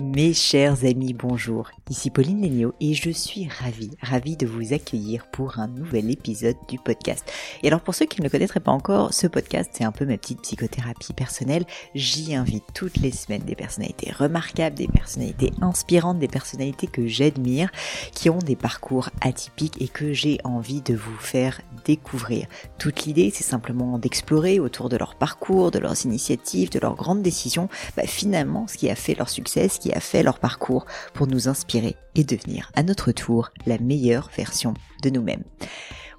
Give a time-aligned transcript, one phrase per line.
[0.00, 1.70] Mes chers amis, bonjour.
[1.90, 6.56] Ici Pauline Léniaud et je suis ravie, ravie de vous accueillir pour un nouvel épisode
[6.68, 7.30] du podcast.
[7.62, 10.06] Et alors pour ceux qui ne le connaîtraient pas encore, ce podcast c'est un peu
[10.06, 11.66] ma petite psychothérapie personnelle.
[11.94, 17.70] J'y invite toutes les semaines des personnalités remarquables, des personnalités inspirantes, des personnalités que j'admire,
[18.12, 22.46] qui ont des parcours atypiques et que j'ai envie de vous faire découvrir.
[22.78, 27.22] Toute l'idée c'est simplement d'explorer autour de leur parcours, de leurs initiatives, de leurs grandes
[27.22, 30.86] décisions, bah, finalement ce qui a fait leur succès, ce qui a fait leur parcours
[31.14, 35.44] pour nous inspirer et devenir à notre tour la meilleure version de nous-mêmes.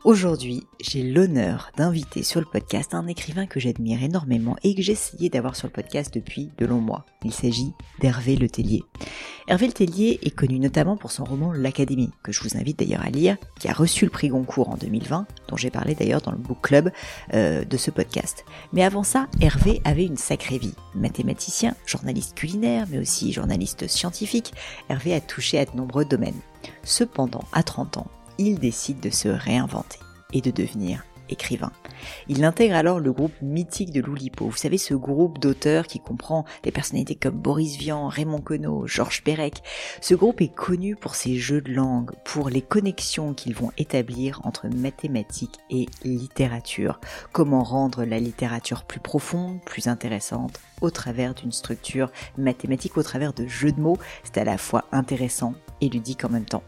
[0.03, 5.29] Aujourd'hui, j'ai l'honneur d'inviter sur le podcast un écrivain que j'admire énormément et que essayé
[5.29, 7.05] d'avoir sur le podcast depuis de longs mois.
[7.23, 8.83] Il s'agit d'Hervé Letellier.
[9.47, 13.11] Hervé Letellier est connu notamment pour son roman L'Académie, que je vous invite d'ailleurs à
[13.11, 16.39] lire, qui a reçu le prix Goncourt en 2020, dont j'ai parlé d'ailleurs dans le
[16.39, 16.91] book club
[17.35, 18.43] euh, de ce podcast.
[18.73, 20.73] Mais avant ça, Hervé avait une sacrée vie.
[20.95, 24.51] Mathématicien, journaliste culinaire, mais aussi journaliste scientifique,
[24.89, 26.41] Hervé a touché à de nombreux domaines.
[26.83, 28.07] Cependant, à 30 ans,
[28.41, 29.99] il décide de se réinventer
[30.33, 31.71] et de devenir écrivain.
[32.27, 34.49] Il intègre alors le groupe mythique de l'Oulipo.
[34.49, 39.23] Vous savez, ce groupe d'auteurs qui comprend des personnalités comme Boris Vian, Raymond Queneau, Georges
[39.23, 39.61] Perec.
[40.01, 44.41] Ce groupe est connu pour ses jeux de langue, pour les connexions qu'ils vont établir
[44.43, 46.99] entre mathématiques et littérature.
[47.31, 53.33] Comment rendre la littérature plus profonde, plus intéressante, au travers d'une structure mathématique, au travers
[53.33, 53.99] de jeux de mots.
[54.23, 56.63] C'est à la fois intéressant et ludique en même temps.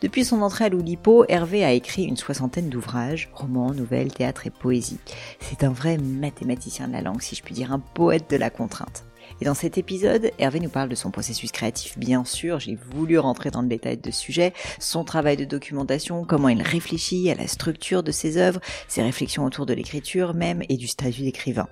[0.00, 4.50] Depuis son entrée à l'Oulipo, Hervé a écrit une soixantaine d'ouvrages, romans, nouvelles, théâtre et
[4.50, 4.98] poésie.
[5.40, 8.50] C'est un vrai mathématicien de la langue, si je puis dire, un poète de la
[8.50, 9.04] contrainte.
[9.42, 13.18] Et dans cet épisode, Hervé nous parle de son processus créatif, bien sûr, j'ai voulu
[13.18, 17.34] rentrer dans le détail de ce sujet, son travail de documentation, comment il réfléchit à
[17.34, 21.66] la structure de ses œuvres, ses réflexions autour de l'écriture même et du statut d'écrivain.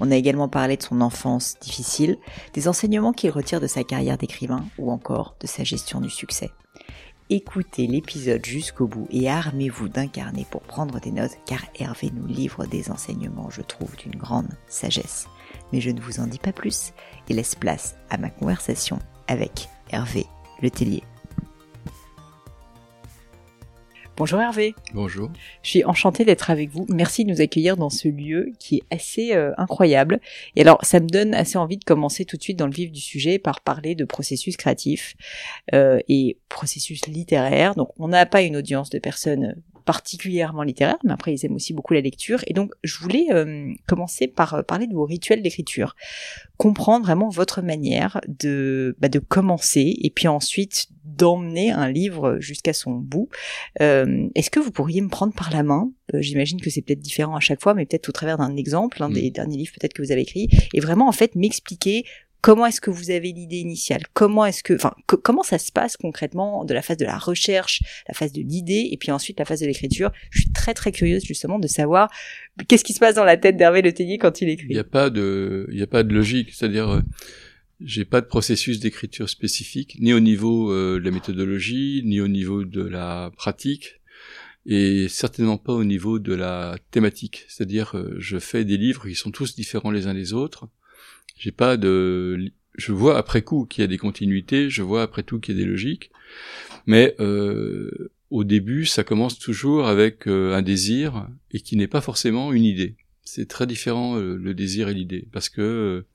[0.00, 2.18] On a également parlé de son enfance difficile,
[2.52, 6.50] des enseignements qu'il retire de sa carrière d'écrivain ou encore de sa gestion du succès.
[7.30, 12.66] Écoutez l'épisode jusqu'au bout et armez-vous d'incarner pour prendre des notes car Hervé nous livre
[12.66, 15.26] des enseignements, je trouve, d'une grande sagesse.
[15.72, 16.92] Mais je ne vous en dis pas plus
[17.28, 18.98] et laisse place à ma conversation
[19.28, 20.26] avec Hervé
[20.62, 21.02] Letellier.
[24.16, 24.76] Bonjour Hervé.
[24.92, 25.28] Bonjour.
[25.62, 26.86] Je suis enchantée d'être avec vous.
[26.88, 30.20] Merci de nous accueillir dans ce lieu qui est assez euh, incroyable.
[30.54, 32.92] Et alors, ça me donne assez envie de commencer tout de suite dans le vif
[32.92, 35.16] du sujet par parler de processus créatif
[35.74, 37.74] euh, et processus littéraire.
[37.74, 41.72] Donc, on n'a pas une audience de personnes particulièrement littéraires, mais après ils aiment aussi
[41.72, 42.40] beaucoup la lecture.
[42.46, 45.94] Et donc je voulais euh, commencer par euh, parler de vos rituels d'écriture,
[46.56, 52.72] comprendre vraiment votre manière de bah, de commencer et puis ensuite d'emmener un livre jusqu'à
[52.72, 53.28] son bout.
[53.80, 55.90] Euh, Est-ce que vous pourriez me prendre par la main?
[56.14, 59.02] Euh, J'imagine que c'est peut-être différent à chaque fois, mais peut-être au travers d'un exemple,
[59.02, 59.32] un des mm.
[59.32, 62.04] derniers livres peut-être que vous avez écrit, et vraiment en fait m'expliquer
[62.44, 64.02] Comment est-ce que vous avez l'idée initiale?
[64.12, 67.82] Comment est-ce que, enfin, comment ça se passe concrètement de la phase de la recherche,
[68.06, 70.12] la phase de l'idée, et puis ensuite la phase de l'écriture?
[70.28, 72.10] Je suis très très curieuse justement de savoir
[72.68, 74.66] qu'est-ce qui se passe dans la tête d'Hervé Le quand il écrit.
[74.68, 76.90] Il n'y a pas de, il y a pas de logique, c'est-à-dire.
[76.90, 77.00] Euh,
[77.80, 82.28] j'ai pas de processus d'écriture spécifique, ni au niveau euh, de la méthodologie, ni au
[82.28, 84.02] niveau de la pratique,
[84.66, 87.46] et certainement pas au niveau de la thématique.
[87.48, 90.68] C'est-à-dire, euh, je fais des livres qui sont tous différents les uns des autres,
[91.36, 95.22] j'ai pas de, je vois après coup qu'il y a des continuités, je vois après
[95.22, 96.10] tout qu'il y a des logiques,
[96.86, 102.00] mais euh, au début, ça commence toujours avec euh, un désir et qui n'est pas
[102.00, 102.96] forcément une idée.
[103.22, 106.06] C'est très différent euh, le désir et l'idée, parce que, euh,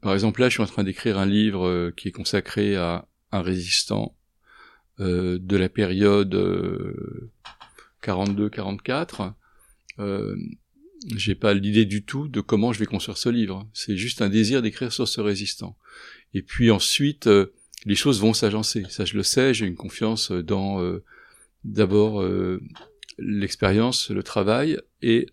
[0.00, 3.42] par exemple, là, je suis en train d'écrire un livre qui est consacré à un
[3.42, 4.16] résistant
[4.98, 6.32] de la période
[8.02, 9.34] 42-44
[9.98, 10.36] euh,
[11.16, 13.68] j'ai pas l'idée du tout de comment je vais construire ce livre.
[13.72, 15.76] C'est juste un désir d'écrire sur ce résistant.
[16.34, 17.52] Et puis ensuite, euh,
[17.84, 18.84] les choses vont s'agencer.
[18.88, 19.54] Ça, je le sais.
[19.54, 21.02] J'ai une confiance dans euh,
[21.64, 22.62] d'abord euh,
[23.18, 25.26] l'expérience, le travail et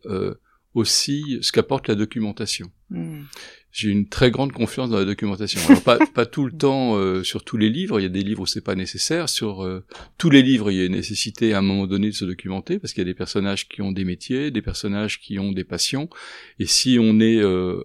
[0.74, 2.72] aussi ce qu'apporte la documentation.
[2.90, 3.22] Hmm
[3.72, 5.60] j'ai une très grande confiance dans la documentation.
[5.86, 8.42] Pas, pas tout le temps euh, sur tous les livres, il y a des livres
[8.42, 9.30] où c'est pas nécessaire.
[9.30, 9.86] Sur euh,
[10.18, 12.80] tous les livres, il y a une nécessité à un moment donné de se documenter
[12.80, 15.64] parce qu'il y a des personnages qui ont des métiers, des personnages qui ont des
[15.64, 16.10] passions.
[16.58, 17.84] Et si on est euh,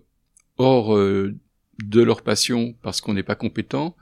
[0.57, 3.97] hors de leur passion parce qu'on n'est pas compétent,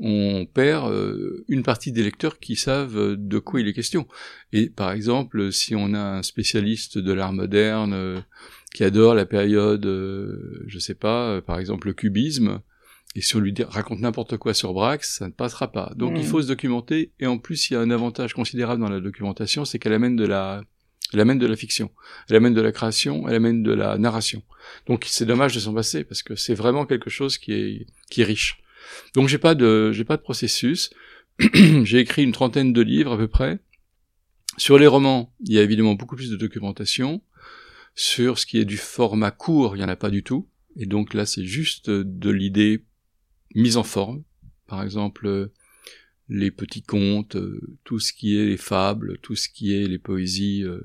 [0.00, 0.92] on perd
[1.48, 4.08] une partie des lecteurs qui savent de quoi il est question.
[4.52, 8.24] Et par exemple, si on a un spécialiste de l'art moderne
[8.74, 12.60] qui adore la période, euh, je sais pas, euh, par exemple le cubisme,
[13.14, 15.92] et si on lui raconte n'importe quoi sur Brax, ça ne passera pas.
[15.96, 16.28] Donc il mm.
[16.28, 19.64] faut se documenter, et en plus il y a un avantage considérable dans la documentation,
[19.64, 20.62] c'est qu'elle amène de la,
[21.12, 21.90] elle amène de la fiction,
[22.28, 24.42] elle amène de la création, elle amène de la narration.
[24.86, 28.22] Donc c'est dommage de s'en passer parce que c'est vraiment quelque chose qui est qui
[28.22, 28.62] est riche.
[29.14, 30.90] Donc j'ai pas de j'ai pas de processus.
[31.84, 33.58] j'ai écrit une trentaine de livres à peu près.
[34.58, 37.22] Sur les romans, il y a évidemment beaucoup plus de documentation.
[37.94, 40.48] Sur ce qui est du format court, il n'y en a pas du tout.
[40.76, 42.84] Et donc là, c'est juste de l'idée
[43.54, 44.22] mise en forme.
[44.66, 45.50] Par exemple,
[46.28, 47.36] les petits contes,
[47.84, 50.64] tout ce qui est les fables, tout ce qui est les poésies.
[50.64, 50.80] Euh,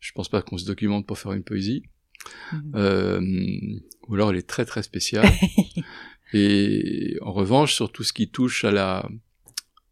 [0.00, 1.84] je pense pas qu'on se documente pour faire une poésie.
[2.52, 2.72] Mhm.
[2.74, 3.20] Euh,
[4.08, 5.30] ou alors elle est très très spéciale.
[6.32, 9.08] et en revanche, sur tout ce qui touche à la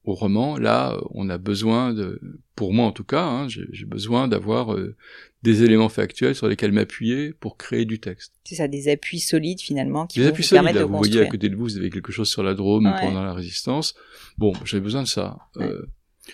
[0.04, 2.20] au roman, là, on a besoin de,
[2.56, 4.96] pour moi en tout cas, hein, j'ai besoin d'avoir euh,
[5.44, 8.32] des éléments factuels sur lesquels m'appuyer pour créer du texte.
[8.44, 10.86] C'est ça, des appuis solides finalement qui des vont appuis vous solides, permettre là, de
[10.86, 11.14] vous construire.
[11.18, 13.94] voyez à côté de vous, vous avez quelque chose sur la Drôme pendant la Résistance.
[14.38, 15.38] Bon, j'avais besoin de ça.
[15.58, 15.86] Euh,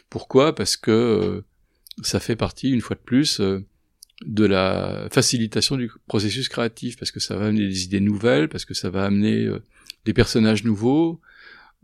[0.09, 0.55] pourquoi?
[0.55, 1.44] Parce que euh,
[2.03, 7.20] ça fait partie, une fois de plus, de la facilitation du processus créatif, parce que
[7.20, 9.47] ça va amener des idées nouvelles, parce que ça va amener
[10.06, 11.20] des personnages nouveaux,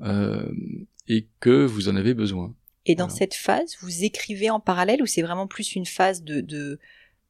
[0.03, 2.55] et que vous en avez besoin.
[2.87, 6.41] Et dans cette phase, vous écrivez en parallèle ou c'est vraiment plus une phase de,
[6.41, 6.79] de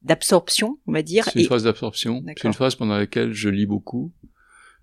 [0.01, 1.25] d'absorption, on va dire.
[1.25, 2.23] C'est une phase d'absorption.
[2.27, 4.11] C'est une phase pendant laquelle je lis beaucoup,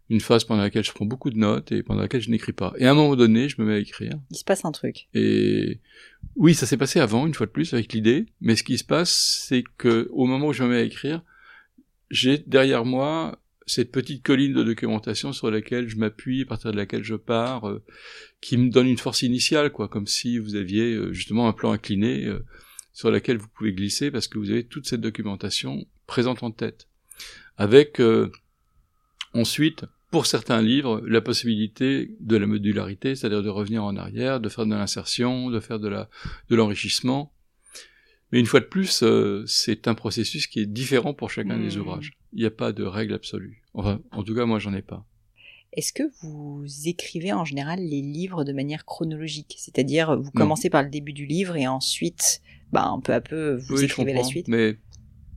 [0.08, 2.72] une phase pendant laquelle je prends beaucoup de notes et pendant laquelle je n'écris pas.
[2.78, 4.14] Et à un moment donné, je me mets à écrire.
[4.30, 5.08] Il se passe un truc.
[5.14, 5.80] Et
[6.36, 8.26] oui, ça s'est passé avant, une fois de plus, avec l'idée.
[8.40, 11.22] Mais ce qui se passe, c'est que au moment où je me mets à écrire,
[12.10, 16.76] j'ai derrière moi cette petite colline de documentation sur laquelle je m'appuie, à partir de
[16.76, 17.82] laquelle je pars, euh,
[18.40, 21.72] qui me donne une force initiale, quoi, comme si vous aviez euh, justement un plan
[21.72, 22.26] incliné.
[22.26, 22.44] Euh,
[22.94, 26.88] sur laquelle vous pouvez glisser parce que vous avez toute cette documentation présente en tête.
[27.56, 28.02] Avec
[29.32, 34.50] ensuite, pour certains livres, la possibilité de la modularité, c'est-à-dire de revenir en arrière, de
[34.50, 36.10] faire de l'insertion, de faire de la
[36.50, 37.31] de l'enrichissement.
[38.32, 41.76] Mais une fois de plus, euh, c'est un processus qui est différent pour chacun des
[41.76, 41.80] mmh.
[41.80, 42.12] ouvrages.
[42.32, 43.62] Il n'y a pas de règle absolue.
[43.74, 45.06] Enfin, en tout cas, moi, j'en ai pas.
[45.74, 49.54] Est-ce que vous écrivez en général les livres de manière chronologique?
[49.58, 52.42] C'est-à-dire, vous commencez par le début du livre et ensuite
[52.72, 54.48] bah, peu à peu, vous écrivez la suite?
[54.48, 54.78] Mais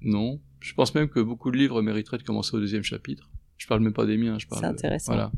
[0.01, 3.29] non, je pense même que beaucoup de livres mériteraient de commencer au deuxième chapitre.
[3.57, 4.61] Je parle même pas des miens, je parle.
[4.61, 5.13] C'est intéressant.
[5.13, 5.31] Voilà.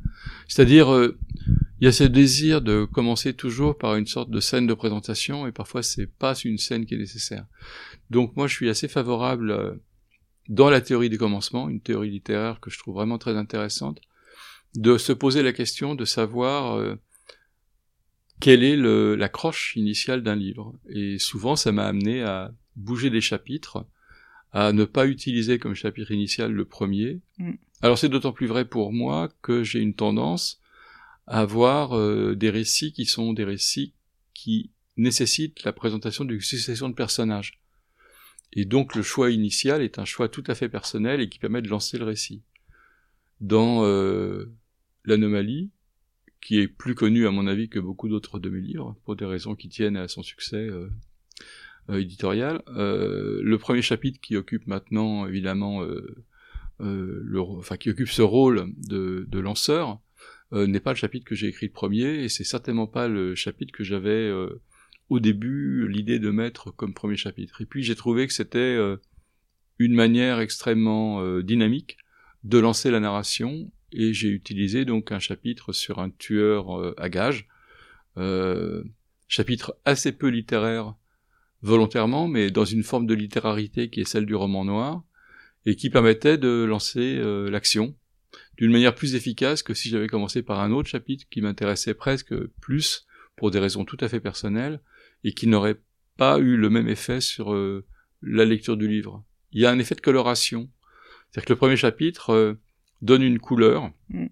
[0.47, 1.19] C'est-à-dire, euh,
[1.79, 5.47] il y a ce désir de commencer toujours par une sorte de scène de présentation,
[5.47, 7.45] et parfois c'est pas une scène qui est nécessaire.
[8.09, 9.73] Donc moi, je suis assez favorable euh,
[10.49, 14.01] dans la théorie du commencement, une théorie littéraire que je trouve vraiment très intéressante,
[14.75, 16.95] de se poser la question de savoir euh,
[18.39, 18.75] quelle est
[19.15, 20.73] l'accroche initiale d'un livre.
[20.89, 23.85] Et souvent, ça m'a amené à bouger des chapitres,
[24.51, 27.19] à ne pas utiliser comme chapitre initial le premier.
[27.37, 27.53] Mm.
[27.81, 30.59] Alors c'est d'autant plus vrai pour moi que j'ai une tendance
[31.27, 33.93] avoir euh, des récits qui sont des récits
[34.33, 37.59] qui nécessitent la présentation d'une succession de personnages.
[38.53, 41.61] Et donc le choix initial est un choix tout à fait personnel et qui permet
[41.61, 42.41] de lancer le récit.
[43.41, 44.51] Dans euh,
[45.03, 45.69] l'anomalie,
[46.41, 49.25] qui est plus connu à mon avis que beaucoup d'autres de mes livres, pour des
[49.25, 50.87] raisons qui tiennent à son succès euh,
[51.89, 52.61] euh, éditorial.
[52.69, 55.81] Euh, le premier chapitre qui occupe maintenant évidemment,
[56.79, 59.99] le, enfin qui occupe ce rôle de, de lanceur,
[60.51, 63.73] n'est pas le chapitre que j'ai écrit le premier, et c'est certainement pas le chapitre
[63.73, 64.31] que j'avais
[65.09, 67.61] au début l'idée de mettre comme premier chapitre.
[67.61, 68.77] Et puis j'ai trouvé que c'était
[69.79, 71.97] une manière extrêmement dynamique
[72.43, 77.09] de lancer la narration et j'ai utilisé donc un chapitre sur un tueur euh, à
[77.09, 77.47] gages,
[78.17, 78.83] euh,
[79.27, 80.95] chapitre assez peu littéraire
[81.61, 85.03] volontairement, mais dans une forme de littérarité qui est celle du roman noir,
[85.65, 87.95] et qui permettait de lancer euh, l'action
[88.57, 92.35] d'une manière plus efficace que si j'avais commencé par un autre chapitre qui m'intéressait presque
[92.61, 94.81] plus pour des raisons tout à fait personnelles
[95.23, 95.79] et qui n'aurait
[96.17, 97.53] pas eu le même effet sur
[98.21, 99.23] la lecture du livre.
[99.51, 100.69] il y a un effet de coloration.
[101.29, 102.53] C'est-à-dire que le premier chapitre euh,
[103.01, 104.27] donne une couleur, mm.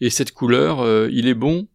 [0.00, 1.68] et cette couleur, euh, il est bon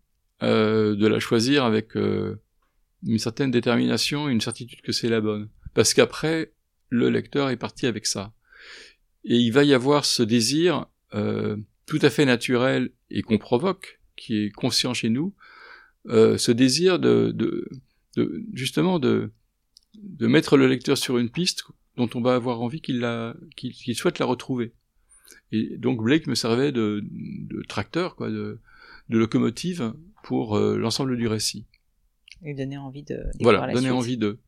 [0.43, 5.49] euh, de la choisir avec une certaine détermination et une certitude que c'est la bonne.
[5.73, 6.53] Parce qu'après,
[6.89, 8.33] le lecteur est parti avec ça.
[9.23, 14.45] Et il va y avoir ce désir tout à fait naturel et qu'on provoque, qui
[14.45, 15.33] est conscient chez nous,
[16.07, 17.69] ce désir de, de,
[18.15, 19.31] de justement de,
[19.95, 21.63] de mettre le lecteur sur une piste
[21.97, 24.73] dont on va avoir envie qu'il la, qu'il souhaite la retrouver.
[25.51, 28.59] Et donc Blake me servait de, de tracteur, quoi, de,
[29.09, 31.65] de locomotive pour euh, l'ensemble du récit.
[32.43, 33.21] Et donner envie de.
[33.39, 34.39] Voilà, donner envie de.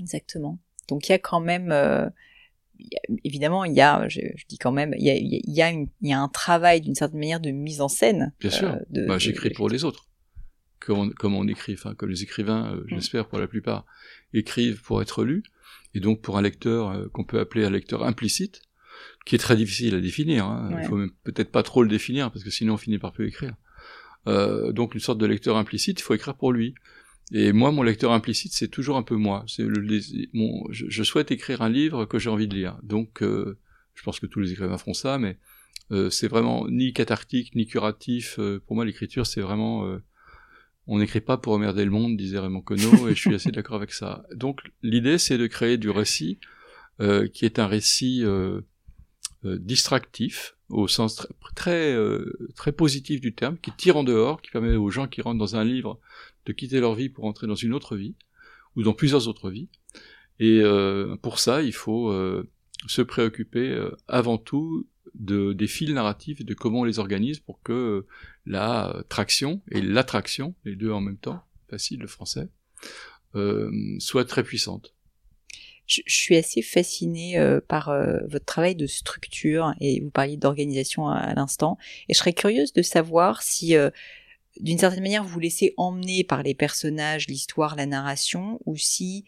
[0.00, 0.58] Exactement.
[0.88, 2.08] Donc il y a quand même, euh,
[3.24, 5.88] évidemment, il y a, je, dis quand même, il y a, il y a, une,
[6.00, 8.32] il y a un travail d'une certaine manière de mise en scène.
[8.40, 8.68] Bien sûr.
[8.70, 10.08] Euh, bah, J'écris pour les autres
[10.80, 13.86] comme on, écrit, enfin comme les écrivains, euh, j'espère pour la plupart,
[14.34, 15.42] écrivent pour être lus,
[15.94, 18.60] et donc pour un lecteur euh, qu'on peut appeler un lecteur implicite,
[19.24, 20.44] qui est très difficile à définir.
[20.44, 20.76] Hein.
[20.82, 23.54] Il faut peut-être pas trop le définir parce que sinon on finit par peu écrire.
[24.26, 26.74] Donc une sorte de lecteur implicite, il faut écrire pour lui.
[27.32, 29.44] Et moi, mon lecteur implicite, c'est toujours un peu moi.
[29.46, 30.00] C'est le,
[30.32, 32.78] mon, je, souhaite écrire un livre que j'ai envie de lire.
[32.82, 35.38] Donc, je pense que tous les écrivains font ça, mais
[36.10, 38.38] c'est vraiment ni cathartique ni curatif.
[38.66, 39.98] pour moi, l'écriture, c'est vraiment
[40.86, 43.76] on n'écrit pas pour emmerder le monde, disait Raymond Queneau, et je suis assez d'accord
[43.76, 44.24] avec ça.
[44.34, 46.38] Donc l'idée, c'est de créer du récit
[47.00, 48.60] euh, qui est un récit euh,
[49.44, 51.96] euh, distractif, au sens très très,
[52.56, 55.56] très positif du terme, qui tire en dehors, qui permet aux gens qui rentrent dans
[55.56, 55.98] un livre
[56.46, 58.14] de quitter leur vie pour entrer dans une autre vie,
[58.76, 59.68] ou dans plusieurs autres vies.
[60.40, 60.62] Et
[61.22, 62.12] pour ça, il faut
[62.88, 67.62] se préoccuper avant tout de, des fils narratifs et de comment on les organise pour
[67.62, 68.04] que
[68.46, 72.48] la traction et l'attraction, les deux en même temps, facile le français,
[73.34, 74.94] euh, soit très puissante.
[75.86, 81.08] Je, suis assez fascinée euh, par euh, votre travail de structure et vous parliez d'organisation
[81.08, 81.76] à, l'instant
[82.08, 83.90] et je serais curieuse de savoir si euh,
[84.60, 89.24] d'une certaine manière vous vous laissez emmener par les personnages, l'histoire, la narration ou si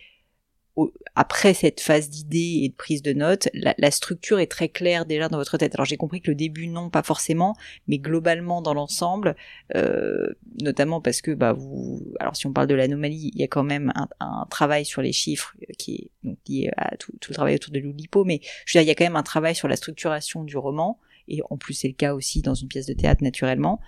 [1.14, 5.28] après cette phase d'idée et de prise de notes, la, structure est très claire déjà
[5.28, 5.74] dans votre tête.
[5.74, 7.56] Alors j'ai compris que le début non, pas forcément,
[7.86, 9.36] mais globalement dans l'ensemble,
[9.74, 13.48] euh, notamment parce que bah vous, alors si on parle de l'anomalie, il y a
[13.48, 17.34] quand même un, travail sur les chiffres qui est donc lié à tout, tout le
[17.34, 19.54] travail autour de l'Oulipo, mais je veux dire il y a quand même un travail
[19.54, 22.86] sur la structuration du roman et en plus c'est le cas aussi dans une pièce
[22.86, 23.80] de théâtre naturellement.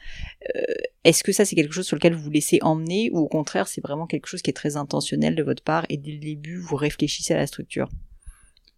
[0.56, 0.60] Euh,
[1.04, 3.68] est-ce que ça c'est quelque chose sur lequel vous vous laissez emmener ou au contraire
[3.68, 6.58] c'est vraiment quelque chose qui est très intentionnel de votre part et dès le début
[6.58, 7.88] vous réfléchissez à la structure?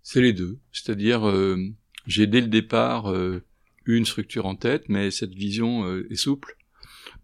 [0.02, 1.59] C'est les deux, c'est-à-dire euh,
[2.07, 3.45] j'ai dès le départ euh,
[3.87, 6.57] une structure en tête mais cette vision est souple.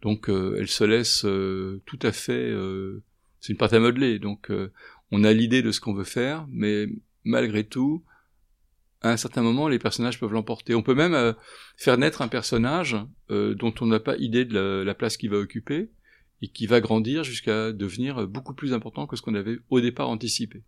[0.02, 1.21] Donc elle se laisse
[1.87, 2.52] tout à fait
[3.40, 4.19] c'est une pâte à modeler.
[4.19, 4.50] Donc
[5.11, 6.87] on a l'idée de ce qu'on veut faire mais
[7.25, 8.05] malgré tout
[9.03, 10.75] à un certain moment, les personnages peuvent l'emporter.
[10.75, 11.33] On peut même euh,
[11.76, 12.97] faire naître un personnage
[13.31, 15.91] euh, dont on n'a pas idée de la, place qu'il va occuper
[16.43, 20.09] et qui va grandir jusqu'à devenir beaucoup plus important que ce qu'on avait au départ
[20.09, 20.62] anticipé.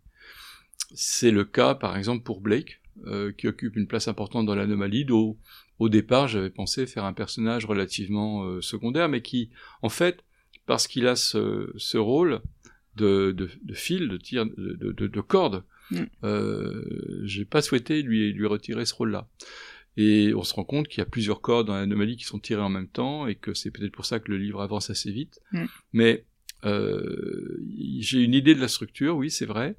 [0.93, 5.05] C'est le cas, par exemple, pour Blake, euh, qui occupe une place importante dans l'anomalie,
[5.05, 5.37] dont
[5.77, 9.49] au départ j'avais pensé faire un personnage relativement secondaire, mais qui,
[9.81, 10.25] en fait,
[10.65, 12.41] parce qu'il a ce, ce rôle
[12.95, 15.97] de, fil, de tir, de corde, Mm.
[16.23, 19.27] Euh, j'ai pas souhaité lui, lui retirer ce rôle-là.
[19.97, 22.61] Et on se rend compte qu'il y a plusieurs cordes dans l'anomalie qui sont tirées
[22.61, 25.39] en même temps, et que c'est peut-être pour ça que le livre avance assez vite.
[25.51, 25.65] Mm.
[25.93, 26.25] Mais
[26.65, 27.61] euh,
[27.99, 29.75] j'ai une idée de la structure, oui, c'est vrai.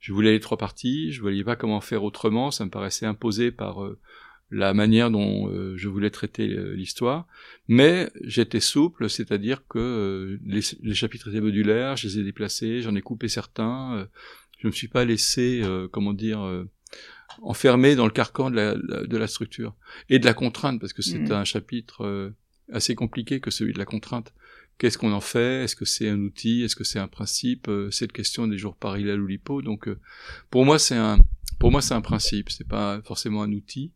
[0.00, 3.52] Je voulais les trois parties, je voyais pas comment faire autrement, ça me paraissait imposé
[3.52, 3.98] par euh,
[4.50, 7.26] la manière dont euh, je voulais traiter l'histoire,
[7.68, 12.94] mais j'étais souple, c'est-à-dire que les, les, chapitres étaient modulaires, je les ai déplacés, j'en
[12.96, 14.08] ai coupé certains,
[14.56, 16.68] je me suis pas laissé, euh, comment dire, euh,
[17.42, 19.74] enfermé dans le carcan de la, de la structure
[20.08, 21.32] et de la contrainte, parce que c'est mm.
[21.32, 22.30] un chapitre euh,
[22.72, 24.32] assez compliqué que celui de la contrainte.
[24.78, 25.64] Qu'est-ce qu'on en fait?
[25.64, 26.62] Est-ce que c'est un outil?
[26.62, 27.70] Est-ce que c'est un principe?
[27.90, 29.62] Cette question des jours par ou lipo.
[29.62, 29.88] Donc,
[30.50, 31.18] pour moi, c'est un,
[31.58, 32.50] pour moi, c'est un principe.
[32.50, 33.92] C'est pas forcément un outil.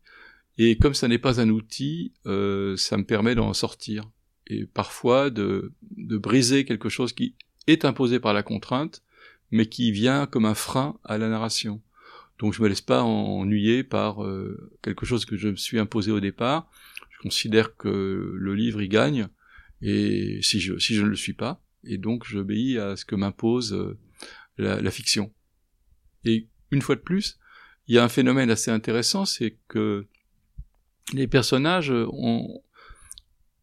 [0.56, 4.08] Et comme ça n'est pas un outil, ça me permet d'en sortir
[4.46, 7.34] et parfois de, de briser quelque chose qui
[7.66, 9.02] est imposé par la contrainte
[9.50, 11.82] mais qui vient comme un frein à la narration.
[12.38, 16.10] Donc je me laisse pas ennuyer par euh, quelque chose que je me suis imposé
[16.10, 16.70] au départ.
[17.10, 19.28] Je considère que le livre y gagne,
[19.82, 23.14] et si je, si je ne le suis pas, et donc j'obéis à ce que
[23.14, 23.98] m'impose euh,
[24.56, 25.32] la, fiction.
[26.24, 27.38] Et une fois de plus,
[27.88, 30.06] il y a un phénomène assez intéressant, c'est que
[31.12, 32.62] les personnages, on,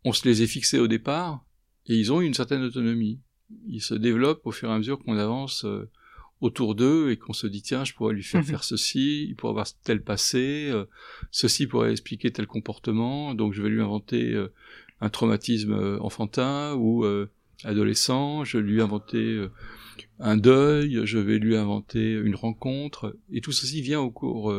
[0.04, 1.46] on se les est fixés au départ,
[1.88, 3.22] et ils ont une certaine autonomie
[3.68, 5.90] il se développe au fur et à mesure qu'on avance euh,
[6.42, 8.48] autour d'eux et qu'on se dit tiens je pourrais lui faire Mhm.
[8.48, 10.86] faire ceci, il pourrait avoir tel passé, euh,
[11.32, 14.52] ceci pourrait expliquer tel comportement, donc je vais lui inventer euh,
[15.02, 17.06] un traumatisme enfantin ou
[17.64, 19.48] adolescent, je vais lui inventer
[20.20, 24.52] un deuil, je vais lui inventer une rencontre et tout ceci vient au cours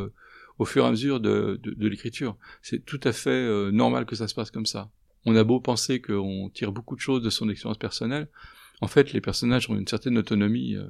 [0.57, 2.37] au fur et à mesure de, de, de l'écriture.
[2.61, 4.89] C'est tout à fait normal que ça se passe comme ça.
[5.25, 8.29] On a beau penser qu'on tire beaucoup de choses de son expérience personnelle,
[8.81, 10.87] en fait les personnages ont une certaine autonomie euh,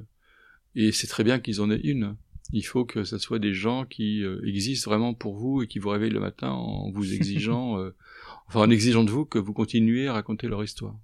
[0.74, 2.16] et c'est très bien qu'ils en aient une.
[2.52, 5.78] Il faut que ce soit des gens qui euh, existent vraiment pour vous et qui
[5.78, 7.94] vous réveillent le matin en vous exigeant, euh,
[8.48, 10.96] enfin en exigeant de vous que vous continuez à raconter leur histoire.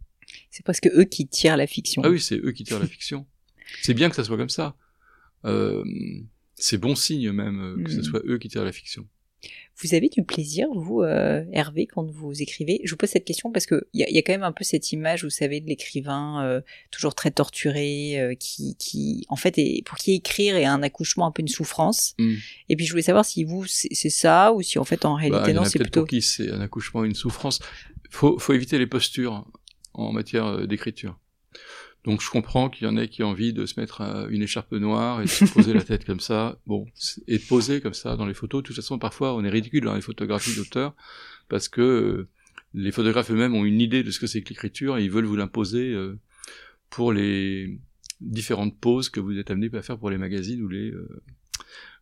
[0.50, 2.02] C'est presque eux qui tirent la fiction.
[2.05, 3.26] Ah oui, c'est eux qui tirent la fiction.
[3.83, 4.76] C'est bien que ça soit comme ça.
[5.45, 5.85] Euh,
[6.57, 8.02] c'est bon signe même que ce Mm.
[8.02, 9.07] soit eux qui tirent la fiction.
[9.78, 12.81] Vous avez du plaisir, vous, euh, Hervé, quand vous écrivez?
[12.85, 14.52] Je vous pose cette question parce que il y a, y a quand même un
[14.52, 19.37] peu cette image, vous savez, de l'écrivain euh, toujours très torturé, euh, qui, qui, en
[19.37, 22.14] fait, est, pour qui écrire est un accouchement, un peu une souffrance.
[22.19, 22.35] Mm.
[22.71, 25.21] Et puis je voulais savoir si vous, c'est ça ou si en fait, en Bah,
[25.21, 26.00] réalité, en non, c'est plutôt.
[26.00, 27.61] pour qui c'est un accouchement, une souffrance.
[28.11, 29.47] Faut, faut éviter les postures
[29.93, 31.19] en matière d'écriture.
[32.07, 34.43] Donc je comprends qu'il y en ait qui ont envie de se mettre euh, une
[34.43, 36.87] écharpe noire et de se poser la tête comme ça, bon,
[37.27, 38.63] et de poser comme ça dans les photos.
[38.63, 40.95] De toute façon, parfois, on est ridicule dans les photographies d'auteurs
[41.49, 42.29] parce que euh,
[42.75, 45.25] les photographes eux-mêmes ont une idée de ce que c'est que l'écriture et ils veulent
[45.25, 46.19] vous l'imposer euh,
[46.91, 47.81] pour les
[48.21, 50.93] différentes poses que vous êtes amenés à faire pour les magazines ou les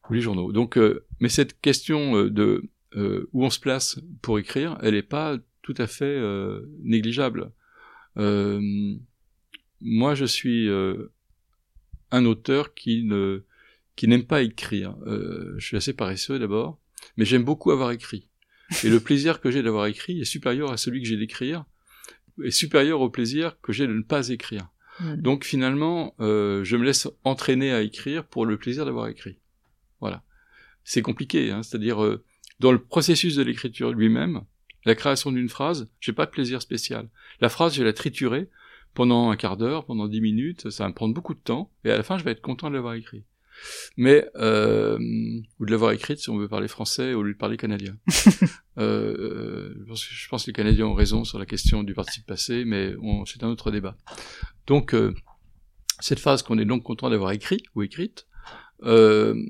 [0.09, 0.53] ou les journaux.
[0.53, 0.79] Donc,
[1.19, 2.63] mais cette question de
[2.95, 6.21] où on se place pour écrire, elle n'est pas tout à fait
[6.83, 7.51] négligeable.
[8.17, 8.95] Euh,
[9.85, 11.12] moi, je suis euh,
[12.11, 13.45] un auteur qui ne
[13.97, 14.97] qui n'aime pas écrire.
[15.07, 16.81] Euh, je suis assez paresseux d'abord,
[17.17, 18.26] mais j'aime beaucoup avoir écrit.
[18.83, 21.64] Et le plaisir que j'ai d'avoir écrit est supérieur à celui que j'ai d'écrire,
[22.43, 24.69] est supérieur au plaisir que j'ai de ne pas écrire.
[24.99, 25.17] Mm.
[25.17, 29.38] Donc finalement, euh, je me laisse entraîner à écrire pour le plaisir d'avoir écrit.
[30.00, 30.25] Voilà.
[30.83, 32.19] C'est compliqué, hein, c'est-à-dire
[32.59, 34.42] dans le processus de l'écriture lui-même,
[34.85, 37.09] la création d'une phrase, j'ai pas de plaisir spécial.
[37.40, 38.49] La phrase, je vais la triturer
[38.94, 41.90] pendant un quart d'heure, pendant dix minutes, ça va me prendre beaucoup de temps, et
[41.90, 43.24] à la fin, je vais être content de l'avoir écrit.
[43.96, 44.98] Mais euh,
[45.61, 47.96] ou de l'avoir écrite si on veut parler français au lieu de parler canadien.
[48.78, 52.94] euh, je pense que- les Canadiens ont raison sur la question du participe passé, mais
[53.26, 53.96] c'est un autre débat.
[54.66, 55.14] Donc euh,
[56.00, 58.26] cette phrase qu'on est donc content d'avoir écrit ou écrite,
[58.83, 59.40] euh,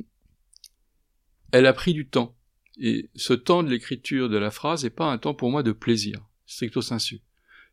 [1.53, 2.37] elle a pris du temps.
[2.79, 5.73] Et ce temps de l'écriture de la phrase n'est pas un temps pour moi de
[5.73, 7.23] plaisir, stricto sensu.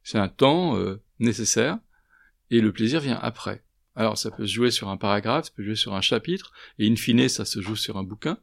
[0.03, 1.77] C'est un temps euh, nécessaire,
[2.49, 3.63] et le plaisir vient après.
[3.95, 6.89] Alors ça peut se jouer sur un paragraphe, ça peut jouer sur un chapitre, et
[6.89, 8.37] in fine ça se joue sur un bouquin,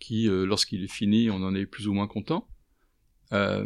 [0.00, 2.48] qui euh, lorsqu'il est fini on en est plus ou moins content.
[3.32, 3.64] Euh,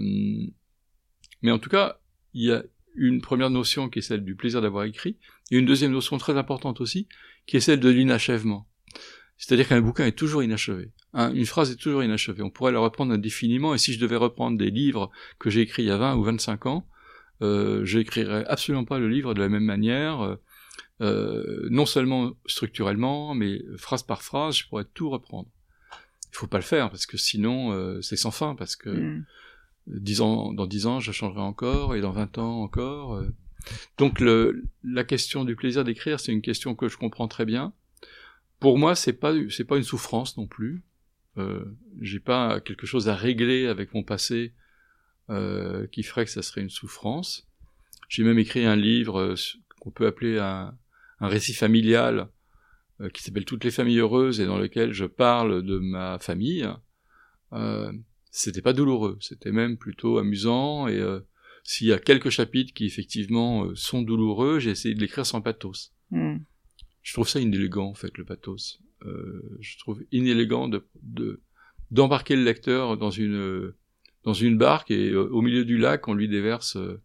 [1.42, 1.98] mais en tout cas,
[2.34, 2.62] il y a
[2.94, 5.18] une première notion qui est celle du plaisir d'avoir écrit,
[5.50, 7.08] et une deuxième notion très importante aussi,
[7.46, 8.68] qui est celle de l'inachèvement.
[9.38, 10.92] C'est-à-dire qu'un bouquin est toujours inachevé.
[11.12, 12.42] Un- une phrase est toujours inachevée.
[12.42, 15.82] On pourrait la reprendre indéfiniment, et si je devais reprendre des livres que j'ai écrits
[15.82, 16.88] il y a 20 ou 25 ans,
[17.42, 20.36] euh, j'écrirais absolument pas le livre de la même manière, euh,
[21.02, 25.48] euh, non seulement structurellement, mais phrase par phrase, je pourrais tout reprendre.
[26.32, 29.24] Il faut pas le faire, parce que sinon, euh, c'est sans fin, parce que Mm.
[29.86, 33.14] dix ans, dans 10 ans, je changerai encore, et dans 20 ans encore.
[33.16, 33.28] euh.
[33.98, 37.72] Donc le, la question du plaisir d'écrire, c'est une question que je comprends très bien.
[38.60, 40.82] Pour moi, c'est pas c'est pas une souffrance non plus.
[41.36, 41.64] Euh,
[42.00, 44.54] J'ai pas quelque chose à régler avec mon passé
[45.30, 47.46] euh, qui ferait que ça serait une souffrance.
[48.08, 49.34] J'ai même écrit un livre euh,
[49.80, 50.76] qu'on peut appeler un,
[51.20, 52.28] un récit familial
[53.00, 56.68] euh, qui s'appelle Toutes les familles heureuses et dans lequel je parle de ma famille.
[57.52, 57.92] Euh,
[58.30, 61.20] c'était pas douloureux, c'était même plutôt amusant et euh,
[61.64, 65.40] s'il y a quelques chapitres qui effectivement euh, sont douloureux, j'ai essayé de l'écrire sans
[65.40, 65.92] pathos.
[66.10, 66.36] Mm.
[67.02, 68.80] Je trouve ça inélégant en fait le pathos.
[69.04, 71.40] Euh, je trouve inélégant de de-
[71.90, 73.72] d'embarquer le lecteur dans une
[74.26, 77.00] dans une barque et euh, au milieu du lac on lui déverse euh,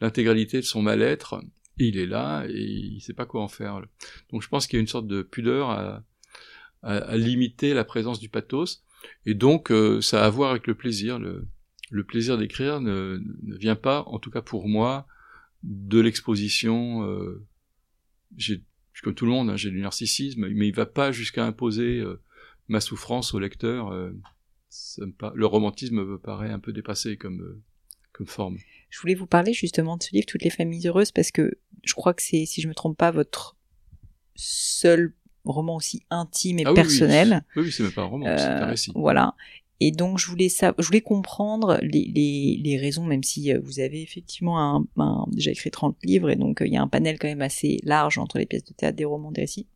[0.00, 1.42] l'intégralité de son mal-être.
[1.78, 3.82] Et il est là et il sait pas quoi en faire.
[4.30, 6.04] Donc je pense qu'il y a une sorte de pudeur à,
[6.82, 8.84] à, à limiter la présence du pathos.
[9.26, 11.18] Et donc euh, ça a à voir avec le plaisir.
[11.18, 11.46] Le,
[11.90, 15.06] le plaisir d'écrire ne, ne vient pas, en tout cas pour moi,
[15.62, 17.04] de l'exposition.
[17.08, 17.44] Euh,
[18.36, 18.62] j'ai
[19.02, 22.20] comme tout le monde, hein, j'ai du narcissisme, mais il va pas jusqu'à imposer euh,
[22.68, 23.88] ma souffrance au lecteur.
[23.92, 24.12] euh,
[24.74, 27.62] ça me pa- le romantisme me paraît un peu dépassé comme, euh,
[28.12, 28.56] comme forme.
[28.88, 31.92] Je voulais vous parler justement de ce livre Toutes les familles heureuses parce que je
[31.94, 33.56] crois que c'est, si je me trompe pas, votre
[34.34, 35.12] seul
[35.44, 37.44] roman aussi intime et Ah oui, oui, personnel.
[37.56, 38.92] Oui, oui, c'est même pas un roman, c'est un Euh, récit.
[38.94, 39.34] Voilà.
[39.80, 43.60] Et donc je voulais ça, je voulais comprendre les, les, les raisons, même si euh,
[43.64, 46.82] vous avez effectivement un, un- déjà écrit 30 livres et donc euh, il y a
[46.82, 49.66] un panel quand même assez large entre les pièces de théâtre, des romans, des récits.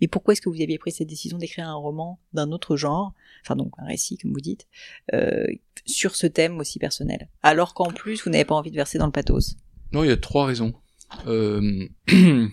[0.00, 3.12] Mais pourquoi est-ce que vous aviez pris cette décision d'écrire un roman d'un autre genre,
[3.42, 4.66] enfin donc un récit comme vous dites,
[5.12, 5.46] euh,
[5.84, 9.06] sur ce thème aussi personnel, alors qu'en plus vous n'avez pas envie de verser dans
[9.06, 9.56] le pathos?
[9.92, 10.74] Non, il y a trois raisons.
[11.26, 11.86] Euh...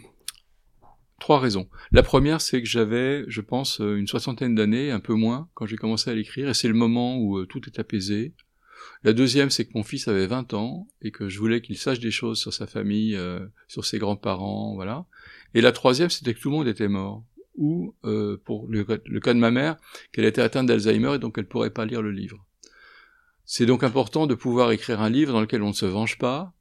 [1.21, 1.69] trois raisons.
[1.93, 5.77] La première, c'est que j'avais, je pense, une soixantaine d'années, un peu moins, quand j'ai
[5.77, 8.33] commencé à l'écrire, et c'est le moment où euh, tout est apaisé.
[9.03, 11.99] La deuxième, c'est que mon fils avait 20 ans, et que je voulais qu'il sache
[11.99, 15.05] des choses sur sa famille, euh, sur ses grands-parents, voilà.
[15.53, 17.23] Et la troisième, c'était que tout le monde était mort.
[17.55, 19.77] Ou, euh, pour le, cas de ma mère,
[20.13, 22.45] qu'elle était atteinte d'Alzheimer et donc elle pourrait pas lire le livre.
[23.45, 26.53] C'est donc important de pouvoir écrire un livre dans lequel on ne se venge pas.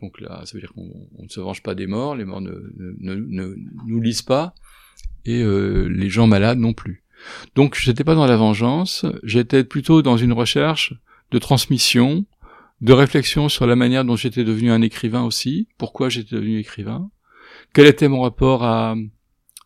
[0.00, 2.72] Donc là, ça veut dire qu'on ne se venge pas des morts, les morts ne,
[2.76, 3.54] ne, ne,
[3.86, 4.54] nous lisent pas,
[5.24, 7.04] et euh, les gens malades non plus.
[7.54, 10.94] Donc j'étais pas dans la vengeance, j'étais plutôt dans une recherche
[11.30, 12.24] de transmission,
[12.80, 17.10] de réflexion sur la manière dont j'étais devenu un écrivain aussi, pourquoi j'étais devenu écrivain,
[17.72, 18.96] quel était mon rapport à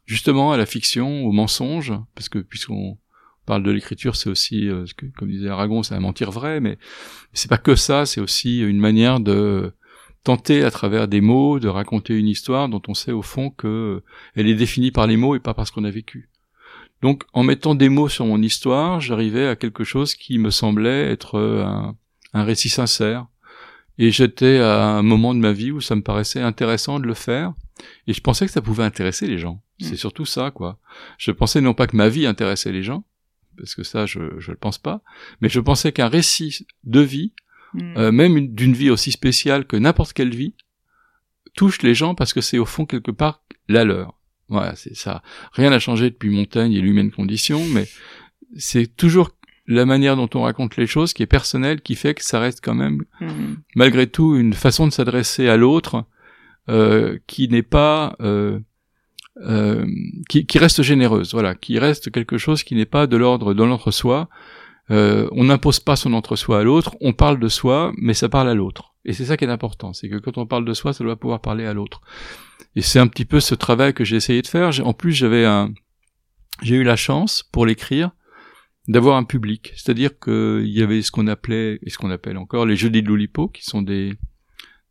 [0.05, 2.99] justement à la fiction, au mensonge, parce que puisqu'on
[3.47, 4.85] parle de l'écriture, c'est aussi, euh,
[5.17, 6.79] comme disait Aragon, c'est un mentir vrai, mais
[7.33, 9.73] c'est pas que ça, c'est aussi une manière de
[10.25, 14.03] tenter à travers des mots de raconter une histoire dont on sait au fond que
[14.37, 16.29] elle est définie par les mots et pas par ce qu'on a vécu.
[17.01, 21.11] Donc, en mettant des mots sur mon histoire, j'arrivais à quelque chose qui me semblait
[21.11, 21.97] être un,
[22.33, 23.27] un récit sincère.
[23.99, 27.15] Et j'étais à un moment de ma vie où ça me paraissait intéressant de le
[27.15, 27.53] faire,
[28.07, 29.63] et je pensais que ça pouvait intéresser les gens.
[29.81, 29.85] Mm.
[29.85, 30.79] C'est surtout ça, quoi.
[31.19, 33.05] Je pensais non pas que ma vie intéressait les gens,
[33.57, 35.03] parce que ça, je ne le pense pas,
[35.41, 37.33] mais je pensais qu'un récit de vie,
[37.75, 37.97] mm.
[37.97, 40.55] euh, même d'une vie aussi spéciale que n'importe quelle vie,
[41.55, 44.19] touche les gens parce que c'est au fond quelque part la leur.
[44.49, 45.23] Voilà, c'est ça.
[45.53, 47.89] Rien n'a changé depuis Montaigne et l'humaine condition, mais
[48.57, 49.31] c'est toujours
[49.67, 52.61] la manière dont on raconte les choses qui est personnelle, qui fait que ça reste
[52.63, 53.55] quand même, mm.
[53.77, 56.05] malgré tout, une façon de s'adresser à l'autre
[56.69, 58.59] euh, qui n'est pas euh,
[59.41, 59.87] euh,
[60.29, 63.65] qui, qui, reste généreuse, voilà, qui reste quelque chose qui n'est pas de l'ordre de
[63.65, 64.29] l'entre-soi.
[64.91, 68.49] Euh, on n'impose pas son entre-soi à l'autre, on parle de soi, mais ça parle
[68.49, 68.95] à l'autre.
[69.05, 71.17] Et c'est ça qui est important, c'est que quand on parle de soi, ça doit
[71.17, 72.03] pouvoir parler à l'autre.
[72.77, 74.71] Et c'est un petit peu ce travail que j'ai essayé de faire.
[74.85, 75.73] En plus, j'avais un,
[76.63, 78.11] j'ai eu la chance pour l'écrire
[78.89, 82.67] d'avoir un public, c'est-à-dire qu'il y avait ce qu'on appelait et ce qu'on appelle encore
[82.67, 84.15] les jeudis de l'Oulipo, qui sont des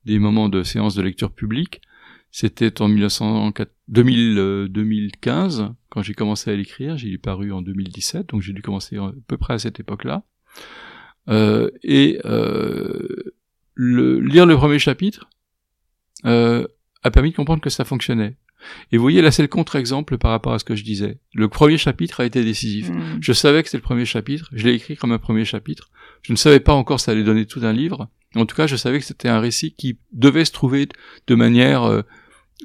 [0.05, 1.81] des moments de séance de lecture publique.
[2.31, 6.97] C'était en 2000, 2015 euh, quand j'ai commencé à l'écrire.
[6.97, 10.23] J'ai paru en 2017, donc j'ai dû commencer à peu près à cette époque-là.
[11.29, 13.35] Euh, et euh,
[13.75, 15.29] le, lire le premier chapitre
[16.25, 16.67] euh,
[17.03, 18.35] a permis de comprendre que ça fonctionnait.
[18.91, 21.19] Et vous voyez, là, c'est le contre-exemple par rapport à ce que je disais.
[21.33, 22.89] Le premier chapitre a été décisif.
[22.89, 23.17] Hmm.
[23.19, 24.49] Je savais que c'était le premier chapitre.
[24.53, 25.89] Je l'ai écrit comme un premier chapitre.
[26.23, 28.09] Je ne savais pas encore ça allait donner tout un livre.
[28.35, 30.87] En tout cas, je savais que c'était un récit qui devait se trouver
[31.27, 32.01] de manière euh,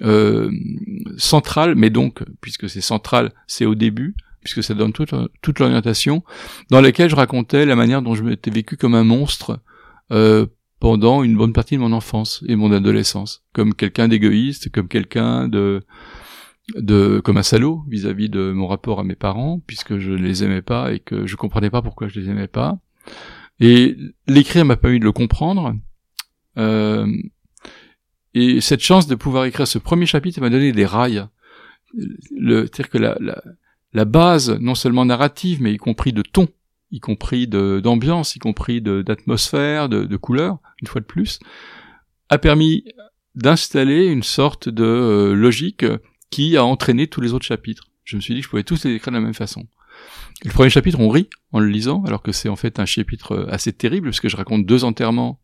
[0.03, 0.51] euh,
[1.17, 6.23] centrale, mais donc, puisque c'est central, c'est au début, puisque ça donne toute, toute l'orientation,
[6.71, 9.61] dans laquelle je racontais la manière dont je m'étais vécu comme un monstre
[10.13, 10.47] euh,
[10.81, 15.49] pendant une bonne partie de mon enfance et mon adolescence, comme quelqu'un d'égoïste, comme quelqu'un
[15.49, 15.83] de
[16.75, 20.43] de comme un salaud vis-à-vis de mon rapport à mes parents puisque je ne les
[20.43, 22.81] aimais pas et que je comprenais pas pourquoi je les aimais pas
[23.61, 25.75] et l'écrire m'a permis de le comprendre.
[26.59, 27.07] Euh,
[28.35, 31.27] et cette chance de pouvoir écrire ce premier chapitre m'a donné des rails.
[31.97, 33.17] C'est-à-dire que la,
[33.93, 36.49] la, base, non seulement narrative, mais y compris de ton,
[36.91, 41.39] y compris d'ambiance, y compris d'atmosphère, de, de, couleur, une fois de plus,
[42.29, 42.85] a permis
[43.35, 45.85] d'installer une sorte de euh, logique
[46.31, 47.89] qui a entraîné tous les autres chapitres.
[48.05, 49.67] Je me suis dit que je pouvais tous les écrire de la même façon.
[50.45, 53.33] Le premier chapitre, on rit en le lisant, alors que c'est en fait un chapitre
[53.33, 55.41] euh, assez terrible, puisque je raconte deux enterrements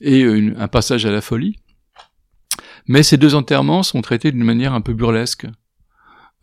[0.00, 1.58] et un passage à la folie.
[2.86, 5.46] Mais ces deux enterrements sont traités d'une manière un peu burlesque.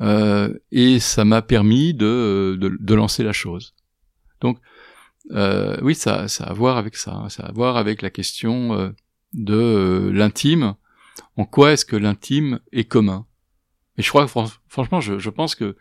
[0.02, 3.74] Euh, et ça m'a permis de, de, lancer la chose.
[4.41, 4.60] Donc,
[5.32, 7.13] euh, oui, ça, a à voir avec ça.
[7.13, 7.30] Hein.
[7.30, 8.89] Ça a à voir avec la question euh,
[9.34, 10.76] de l'intime.
[11.36, 13.26] En quoi est-ce que l'intime est commun?
[13.97, 15.76] Et je crois, franchement, je, pense que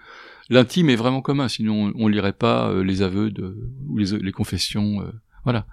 [0.48, 3.32] l'intime est vraiment commun, sinon on, lirait pas euh, les aveux
[3.88, 5.12] ou les, confessions, euh,
[5.44, 5.66] voilà.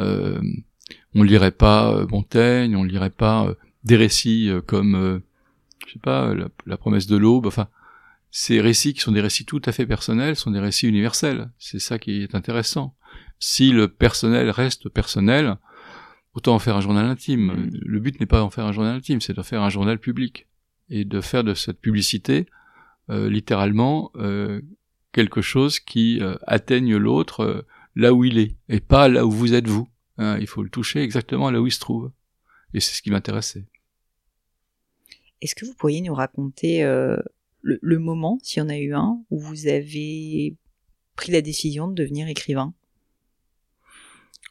[0.00, 0.40] Euh,
[1.14, 5.22] on lirait pas Montaigne, on lirait pas des récits comme,
[5.86, 6.34] je sais pas,
[6.66, 7.68] la, promesse de l'aube, enfin,
[8.34, 11.50] ces récits qui sont des récits tout à fait personnels sont des récits universels.
[11.58, 12.96] C'est ça qui est intéressant.
[13.38, 15.58] Si le personnel reste personnel,
[16.32, 17.52] autant en faire un journal intime.
[17.52, 17.70] Mmh.
[17.74, 20.48] Le but n'est pas d'en faire un journal intime, c'est de faire un journal public
[20.88, 22.46] et de faire de cette publicité
[23.10, 24.62] euh, littéralement euh,
[25.12, 29.52] quelque chose qui euh, atteigne l'autre là où il est, et pas là où vous
[29.52, 29.88] êtes vous.
[30.16, 30.38] Hein.
[30.40, 32.12] il faut le toucher exactement là où il se trouve.
[32.72, 33.66] Et c'est ce qui m'intéressait.
[35.42, 36.82] Est-ce que vous pourriez nous raconter
[37.62, 40.56] le, le moment, s'il y en a eu un, où vous avez
[41.16, 42.74] pris la décision de devenir écrivain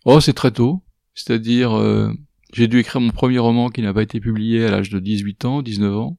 [0.05, 0.81] Oh, c'est très tôt.
[1.13, 2.11] C'est-à-dire, euh,
[2.53, 5.45] j'ai dû écrire mon premier roman qui n'a pas été publié à l'âge de 18
[5.45, 6.17] ans, 19 ans.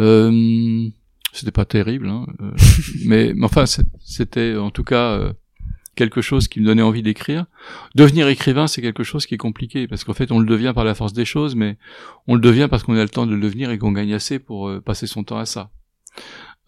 [0.00, 0.88] Euh,
[1.32, 2.50] c'était pas terrible, hein, euh,
[3.06, 5.32] mais, mais, enfin, c'était en tout cas euh,
[6.00, 7.46] quelque chose qui me donnait envie d'écrire.
[7.94, 10.84] Devenir écrivain, c'est quelque chose qui est compliqué, parce qu'en fait, on le devient par
[10.84, 11.76] la force des choses, mais
[12.26, 14.38] on le devient parce qu'on a le temps de le devenir et qu'on gagne assez
[14.38, 15.70] pour euh, passer son temps à ça.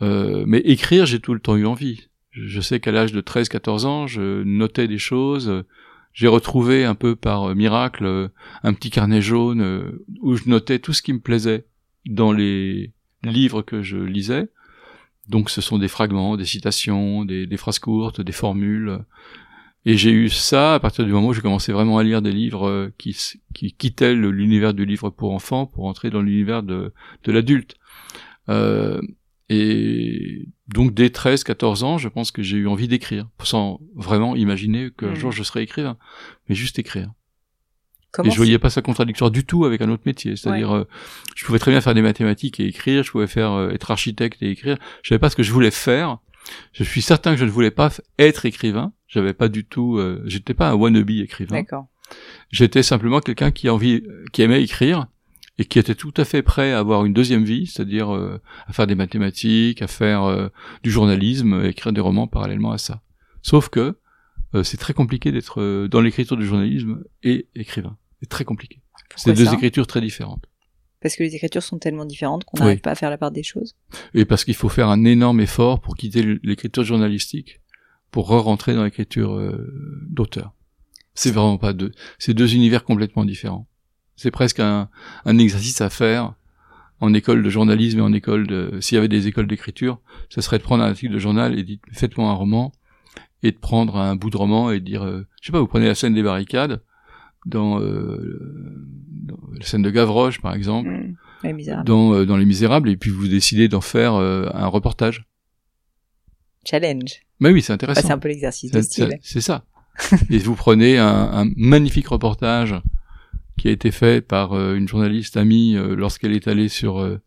[0.01, 2.09] mais écrire, j'ai tout le temps eu envie.
[2.31, 5.65] Je sais qu'à l'âge de 13-14 ans, je notais des choses,
[6.15, 8.29] j'ai retrouvé un peu par euh, miracle euh,
[8.63, 11.67] un petit carnet jaune euh, où je notais tout ce qui me plaisait
[12.07, 12.93] dans les
[13.23, 14.49] livres que je lisais.
[15.29, 19.05] Donc ce sont des fragments, des citations, des, des phrases courtes, des formules.
[19.85, 22.33] Et j'ai eu ça à partir du moment où j'ai commencé vraiment à lire des
[22.33, 23.17] livres qui,
[23.53, 26.93] qui quittaient l'univers du livre pour enfants pour entrer dans l'univers de,
[27.25, 27.75] de l'adulte.
[28.49, 29.01] Euh,
[29.49, 34.37] et donc dès 13, 14 ans, je pense que j'ai eu envie d'écrire, sans vraiment
[34.37, 35.17] imaginer qu'un mmh.
[35.17, 35.99] jour je serais écrivain,
[36.49, 37.13] mais juste écrire.
[38.13, 40.37] Comment et je voyais pas ça contradictoire du tout avec un autre métier.
[40.37, 40.89] C'est-à-dire, euh,
[41.35, 44.43] je pouvais très bien faire des mathématiques et écrire, je pouvais faire euh, être architecte
[44.43, 44.77] et écrire.
[45.03, 46.19] Je savais pas ce que je voulais faire.
[46.73, 48.93] Je suis certain que je ne voulais pas être écrivain.
[49.09, 51.57] J'avais pas du tout, euh, j'étais pas un wannabe écrivain.
[51.57, 51.87] D'accord.
[52.51, 55.07] J'étais simplement quelqu'un qui envie, qui aimait écrire
[55.59, 58.73] et qui était tout à fait prêt à avoir une deuxième vie, c'est-à-dire euh, à
[58.73, 60.49] faire des mathématiques, à faire euh,
[60.83, 63.03] du journalisme, écrire des romans parallèlement à ça.
[63.43, 63.99] Sauf que
[64.55, 67.97] euh, c'est très compliqué d'être dans l'écriture du journalisme et écrivain.
[68.23, 68.81] C'est très compliqué.
[69.17, 70.47] C'est deux écritures très différentes.
[71.01, 73.43] Parce que les écritures sont tellement différentes qu'on n'arrive pas à faire la part des
[73.43, 73.75] choses.
[74.15, 77.61] Et parce qu'il faut faire un énorme effort pour quitter l'écriture journalistique,
[78.13, 79.53] pour re-rentrer dans l'écriture
[80.09, 80.53] d'auteur.
[81.15, 81.91] C'est vraiment pas deux.
[82.21, 83.67] C'est deux univers complètement différents.
[84.15, 84.89] C'est presque un,
[85.25, 86.35] un, exercice à faire
[87.01, 88.79] en école de journalisme et en école de...
[88.81, 91.57] S'il y avait des écoles d'écriture, ce serait de prendre un article de journal et
[91.57, 92.73] de dire faites-moi un roman,
[93.43, 95.67] et de prendre un bout de roman et de dire, euh, je sais pas, vous
[95.67, 96.83] prenez la scène des barricades,
[97.47, 98.87] dans, euh,
[99.25, 103.11] dans la scène de Gavroche par exemple, mmh, dans, euh, dans Les Misérables, et puis
[103.11, 105.27] vous décidez d'en faire euh, un reportage.
[106.65, 107.23] Challenge.
[107.41, 108.07] Mais oui, c'est intéressant.
[108.07, 109.19] c'est un peu l'exercice de style.
[109.23, 109.65] C'est ça.
[110.31, 112.77] et vous prenez un, un magnifique reportage
[113.59, 117.21] qui a été fait par euh, une journaliste amie euh, lorsqu'elle est allée sur euh,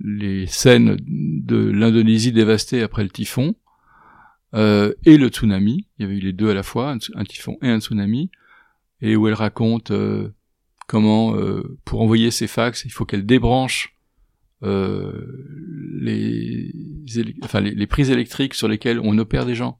[0.00, 3.54] les scènes de l'Indonésie dévastée après le typhon
[4.54, 5.86] et le tsunami.
[5.98, 8.30] Il y avait eu les deux à la fois, un, typhon et un tsunami,
[9.00, 9.92] et où elle raconte
[10.86, 11.34] comment,
[11.84, 13.96] pour envoyer ses fax, il faut qu'elle débranche
[16.00, 16.72] les,
[17.42, 19.78] enfin, les, les, prises électriques sur lesquelles on opère des gens,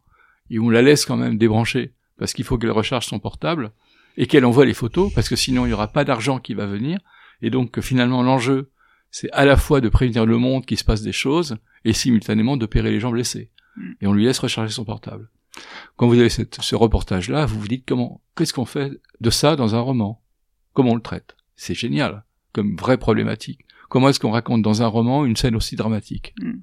[0.50, 3.72] et on la laisse quand même débrancher, parce qu'il faut qu'elle recharge son portable,
[4.16, 6.66] et qu'elle envoie les photos, parce que sinon il n'y aura pas d'argent qui va
[6.66, 6.98] venir,
[7.42, 8.70] et donc finalement l'enjeu,
[9.11, 12.57] c'est à la fois de prévenir le monde qu'il se passe des choses, et simultanément
[12.57, 13.50] d'opérer les gens blessés.
[13.76, 13.92] Mm.
[14.00, 15.28] Et on lui laisse recharger son portable.
[15.97, 19.57] Quand vous avez cette, ce reportage-là, vous vous dites comment, qu'est-ce qu'on fait de ça
[19.57, 20.23] dans un roman?
[20.75, 21.37] Comment on le traite?
[21.57, 23.61] C'est génial, comme vraie problématique.
[23.88, 26.35] Comment est-ce qu'on raconte dans un roman une scène aussi dramatique?
[26.40, 26.61] Mm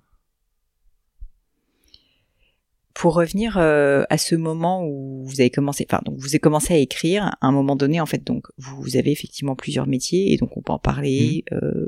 [2.95, 6.73] pour revenir euh, à ce moment où vous avez commencé, enfin donc vous avez commencé
[6.73, 10.37] à écrire, à un moment donné en fait donc vous avez effectivement plusieurs métiers et
[10.37, 11.43] donc on peut en parler.
[11.51, 11.55] Mmh.
[11.55, 11.87] Euh, euh,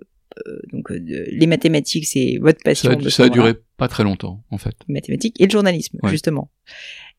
[0.71, 2.99] donc les mathématiques c'est votre passion.
[3.01, 4.75] Ça, ça a duré pas très longtemps en fait.
[4.87, 6.51] Les mathématiques et le journalisme justement.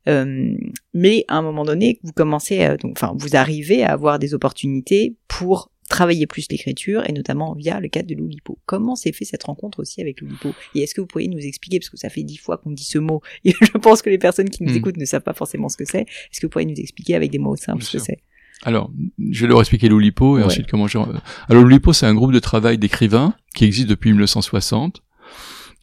[0.07, 5.17] mais à un moment donné vous commencez, donc enfin vous arrivez à avoir des opportunités
[5.29, 8.59] pour travailler plus l'écriture et notamment via le cadre de l'Oulipo.
[8.67, 10.51] Comment s'est fait cette rencontre aussi avec l'Oulipo?
[10.75, 12.85] Et est-ce que vous pourriez nous expliquer, parce que ça fait dix fois qu'on dit
[12.85, 14.77] ce mot, et je pense que les personnes qui nous hmm.
[14.77, 17.31] écoutent ne savent pas forcément ce que c'est, est-ce que vous pourriez nous expliquer avec
[17.31, 18.19] des mots simples ce que c'est?
[18.65, 18.91] Alors,
[19.31, 20.99] je vais leur expliquer l'Oulipo et ensuite comment je...
[20.99, 25.03] Alors l'Oulipo, c'est un groupe de travail d'écrivains qui existe depuis 1960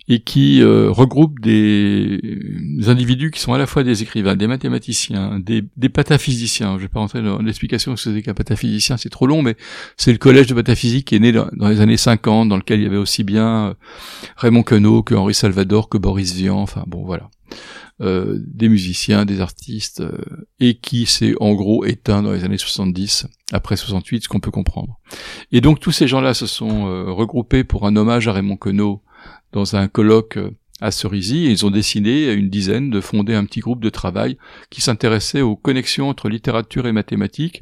[0.07, 2.19] et qui euh, regroupe des,
[2.87, 6.77] individus qui sont à la fois des écrivains, des mathématiciens, des, des pataphysiciens.
[6.77, 9.41] Je vais pas rentrer dans l'explication de ce que c'est qu'un pataphysicien, c'est trop long,
[9.41, 9.55] mais
[9.97, 12.83] c'est le collège de pataphysique qui est né dans, les années 50, dans lequel il
[12.83, 13.73] y avait aussi bien euh,
[14.37, 17.29] Raymond Queneau que Henri Salvador, que Boris Vian, enfin bon voilà.
[18.01, 20.17] Euh, des musiciens, des artistes, euh,
[20.59, 24.51] et qui s'est en gros éteint dans les années 70, après 68, ce qu'on peut
[24.51, 24.99] comprendre.
[25.53, 29.01] Et donc tous ces gens-là se sont regroupés pour un hommage à Raymond Queneau
[29.55, 33.33] dans un colloque euh, à Cerisy et ils ont décidé à une dizaine de fonder
[33.33, 34.37] un petit groupe de travail
[34.69, 37.61] qui s'intéressait aux connexions entre littérature et mathématiques.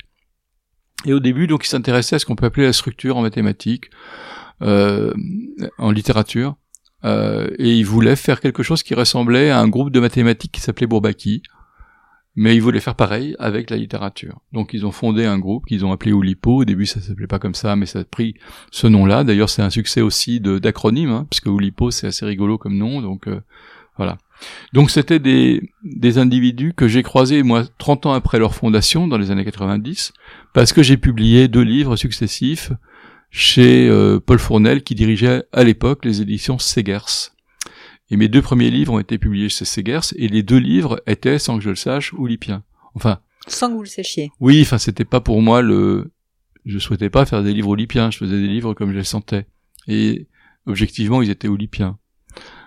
[1.06, 3.92] Et au début, donc, ils s'intéressaient à ce qu'on peut appeler la structure en mathématiques,
[4.64, 5.14] euh,
[5.78, 6.56] en littérature,
[7.06, 10.62] euh, et ils voulaient faire quelque chose qui ressemblait à un groupe de mathématiques qui
[10.62, 11.44] s'appelait Bourbaki,
[12.36, 14.40] mais ils voulaient faire pareil avec la littérature.
[14.54, 16.62] Donc ils ont fondé un groupe qu'ils ont appelé Oulipo.
[16.62, 18.36] Au début, ça s'appelait pas comme ça, mais ça a pris
[18.72, 19.24] ce nom-là.
[19.24, 23.02] D'ailleurs, c'est un succès aussi d'acronyme, hein, puisque Oulipo c'est assez rigolo comme nom.
[23.02, 23.40] Donc euh,
[23.98, 24.18] voilà.
[24.74, 29.18] Donc c'était des, des individus que j'ai croisés moi 30 ans après leur fondation dans
[29.18, 30.12] les années 90
[30.54, 32.72] parce que j'ai publié deux livres successifs
[33.34, 37.32] chez euh, Paul Fournel qui dirigeait à l'époque les éditions Segers.
[38.12, 41.40] Et mes deux premiers livres ont été publiés chez Segers et les deux livres étaient
[41.40, 42.64] sans que je le sache oulipiens.
[42.94, 44.32] Enfin sans que vous le sachiez.
[44.40, 46.12] Oui, enfin c'était pas pour moi le
[46.66, 49.48] je souhaitais pas faire des livres oulipiens, je faisais des livres comme je les sentais.
[49.88, 50.28] Et
[50.66, 51.98] objectivement, ils étaient oulipiens.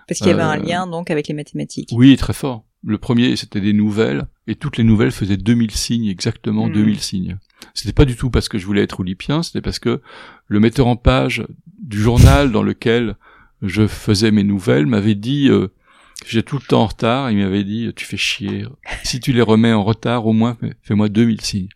[0.07, 1.89] Parce qu'il y avait un euh, lien donc avec les mathématiques.
[1.93, 2.65] Oui, très fort.
[2.83, 6.99] Le premier, c'était des nouvelles, et toutes les nouvelles faisaient 2000 signes, exactement 2000 hmm.
[6.99, 7.37] signes.
[7.73, 10.01] C'était pas du tout parce que je voulais être oulipien, c'était parce que
[10.47, 11.45] le metteur en page
[11.79, 13.15] du journal dans lequel
[13.61, 15.67] je faisais mes nouvelles m'avait dit, euh,
[16.25, 18.65] j'ai tout le temps en retard, il m'avait dit, tu fais chier,
[19.03, 21.69] si tu les remets en retard, au moins fais-moi 2000 signes.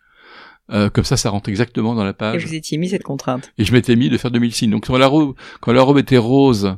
[0.72, 2.44] Euh, comme ça, ça rentre exactement dans la page.
[2.44, 3.52] Et vous étiez mis cette contrainte.
[3.58, 4.72] Et je m'étais mis de faire 2000 signes.
[4.72, 6.78] Donc quand la robe, quand la robe était rose,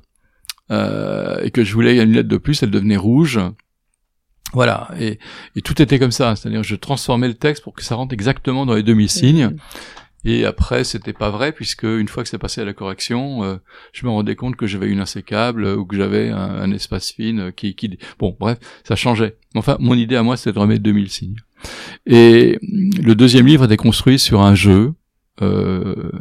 [0.71, 3.39] euh, et que je voulais une lettre de plus, elle devenait rouge.
[4.53, 5.19] Voilà, et,
[5.55, 8.65] et tout était comme ça, c'est-à-dire je transformais le texte pour que ça rentre exactement
[8.65, 9.47] dans les demi-signes.
[9.47, 9.57] Mhm.
[10.25, 13.57] Et après, c'était pas vrai puisque une fois que c'est passé à la correction, euh,
[13.91, 17.75] je me rendais compte que j'avais une insécable ou que j'avais un, espace fine qui,
[17.75, 19.35] qui, bon, bref, ça changeait.
[19.55, 21.35] Enfin, mon idée à moi, c'était de remettre 2000 signes.
[22.05, 24.93] Et le deuxième livre était construit sur un jeu
[25.41, 26.11] euh,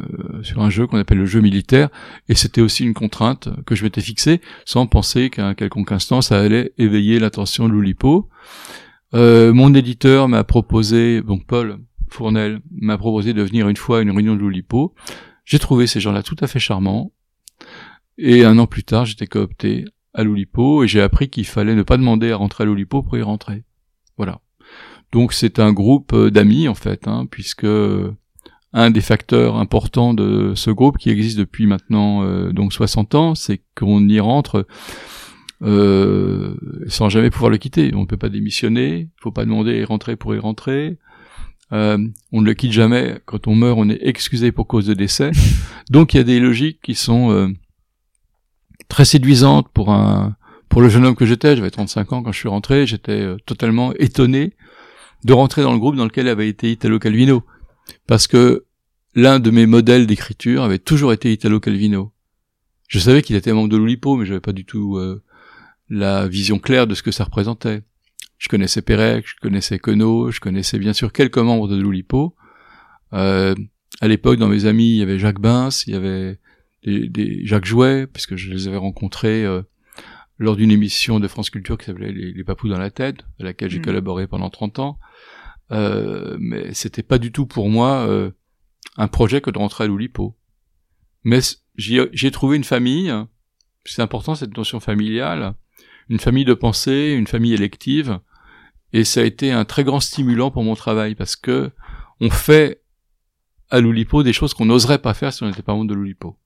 [0.41, 1.89] sur un jeu qu'on appelle le jeu militaire,
[2.29, 6.21] et c'était aussi une contrainte que je m'étais fixée, sans penser qu'à un quelconque instant
[6.21, 8.29] ça allait éveiller l'attention de l'Oulipo.
[9.13, 11.77] Euh, mon éditeur m'a proposé, donc Paul
[12.09, 14.95] Fournel m'a proposé de venir une fois à une réunion de l'Oulipo.
[15.45, 17.11] J'ai trouvé ces gens-là tout à fait charmants,
[18.17, 21.83] et un an plus tard j'étais coopté à l'Oulipo, et j'ai appris qu'il fallait ne
[21.83, 23.63] pas demander à rentrer à l'Oulipo pour y rentrer.
[24.17, 24.41] Voilà.
[25.11, 27.67] Donc c'est un groupe d'amis en fait, hein, puisque
[28.73, 33.35] un des facteurs importants de ce groupe qui existe depuis maintenant euh, donc 60 ans,
[33.35, 34.65] c'est qu'on y rentre
[35.63, 36.55] euh,
[36.87, 37.93] sans jamais pouvoir le quitter.
[37.95, 40.97] On ne peut pas démissionner, il faut pas demander et rentrer pour y rentrer.
[41.71, 41.97] Euh,
[42.31, 43.19] on ne le quitte jamais.
[43.25, 45.31] Quand on meurt, on est excusé pour cause de décès.
[45.89, 47.47] Donc il y a des logiques qui sont euh,
[48.89, 50.35] très séduisantes pour un
[50.67, 51.55] pour le jeune homme que j'étais.
[51.55, 52.85] J'avais 35 ans quand je suis rentré.
[52.87, 54.53] J'étais totalement étonné
[55.23, 57.43] de rentrer dans le groupe dans lequel avait été Italo Calvino
[58.07, 58.65] parce que
[59.15, 62.13] l'un de mes modèles d'écriture avait toujours été Italo Calvino.
[62.87, 65.23] Je savais qu'il était membre de l'Oulipo, mais j'avais pas du tout euh,
[65.89, 67.83] la vision claire de ce que ça représentait.
[68.37, 72.35] Je connaissais Pérec, je connaissais Queneau, je connaissais bien sûr quelques membres de l'Oulipo.
[73.13, 73.55] Euh,
[74.01, 76.39] à l'époque, dans mes amis, il y avait Jacques Bins, il y avait
[76.83, 79.61] des, Jacques Jouet, puisque je les avais rencontrés euh,
[80.39, 83.43] lors d'une émission de France Culture qui s'appelait les, les, Papous dans la tête, à
[83.43, 83.83] laquelle j'ai mmh.
[83.83, 84.99] collaboré pendant 30 ans.
[85.73, 88.31] Euh, mais c'était pas du tout pour moi euh,
[88.97, 90.37] un projet que de rentrer à l'Oulipo.
[91.23, 91.39] Mais
[91.75, 93.13] j'ai trouvé une famille,
[93.85, 95.55] c'est important cette notion familiale,
[96.09, 98.19] une famille de pensée, une famille élective,
[98.91, 101.71] et ça a été un très grand stimulant pour mon travail parce que
[102.19, 102.81] on fait
[103.71, 106.37] à l'Oulipo des choses qu'on n'oserait pas faire si on n'était pas membre de l'Oulipo.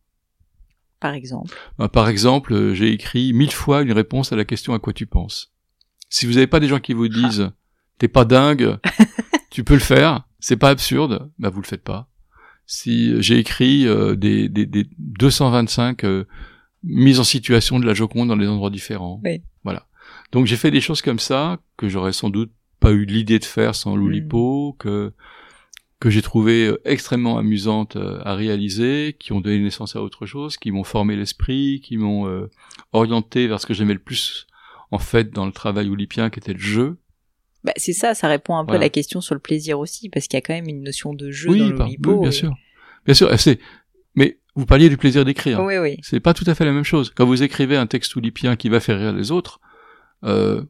[1.00, 1.54] Par exemple.
[1.78, 5.06] Bah, par exemple, j'ai écrit mille fois une réponse à la question à quoi tu
[5.06, 5.54] penses?
[6.10, 7.52] Si vous n'avez pas des gens qui vous disent
[7.98, 8.78] t'es pas dingue,
[9.58, 12.08] tu peux le faire, c'est pas absurde, bah vous le faites pas.
[12.68, 16.26] Si j'ai écrit euh, des, des, des, 225 euh,
[16.84, 19.20] mises en situation de la Joconde dans des endroits différents.
[19.24, 19.42] Oui.
[19.64, 19.88] Voilà.
[20.32, 23.46] Donc j'ai fait des choses comme ça que j'aurais sans doute pas eu l'idée de
[23.46, 24.78] faire sans l'Oulipo, mm.
[24.78, 25.14] que
[26.00, 30.58] que j'ai trouvé euh, extrêmement amusantes à réaliser, qui ont donné naissance à autre chose,
[30.58, 32.48] qui m'ont formé l'esprit, qui m'ont
[32.94, 34.46] orienté vers ce que j'aimais le plus
[34.92, 37.00] en fait dans le travail oulipien, qui était le jeu.
[37.64, 40.28] Bah, c'est ça, ça répond un peu à la question sur le plaisir aussi, parce
[40.28, 42.54] qu'il y a quand même une notion de jeu dans le oui, bien sûr.
[43.06, 43.60] Bien sûr, c'est,
[44.16, 45.64] mais vous parliez du plaisir d'écrire.
[45.64, 45.98] Oui, oui.
[46.02, 47.12] C'est pas tout à fait la même chose.
[47.16, 49.60] Quand vous écrivez un texte oulipien qui va faire rire les autres,
[50.24, 50.64] euh,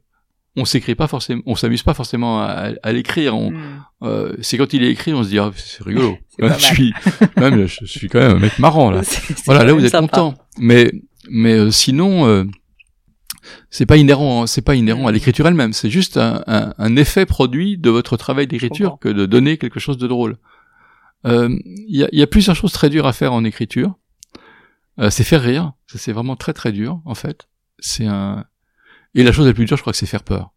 [0.58, 3.36] on s'écrit pas forcément, on s'amuse pas forcément à, à l'écrire.
[3.36, 3.54] Hmm.
[4.02, 6.18] euh, c'est quand il est écrit, on se dit ah, c'est rigolo.
[6.40, 6.94] je suis,
[7.38, 9.02] même, je suis quand même un mec marrant là.
[9.46, 10.34] voilà, là vous êtes content.
[10.58, 10.92] Mais,
[11.30, 12.44] mais euh, sinon, euh,
[13.70, 15.74] c'est pas inhérent, c'est pas inhérent à l'écriture elle-même.
[15.74, 19.98] C'est juste un, un, effet produit de votre travail d'écriture que de donner quelque chose
[19.98, 20.38] de drôle.
[21.24, 23.96] Il euh, y, a, y, a, plusieurs choses très dures à faire en écriture.
[25.00, 27.48] Euh, c'est faire rire, ça c'est vraiment très très dur en fait.
[27.80, 28.46] C'est un
[29.14, 30.54] et la chose la plus dure, je crois que c'est faire peur.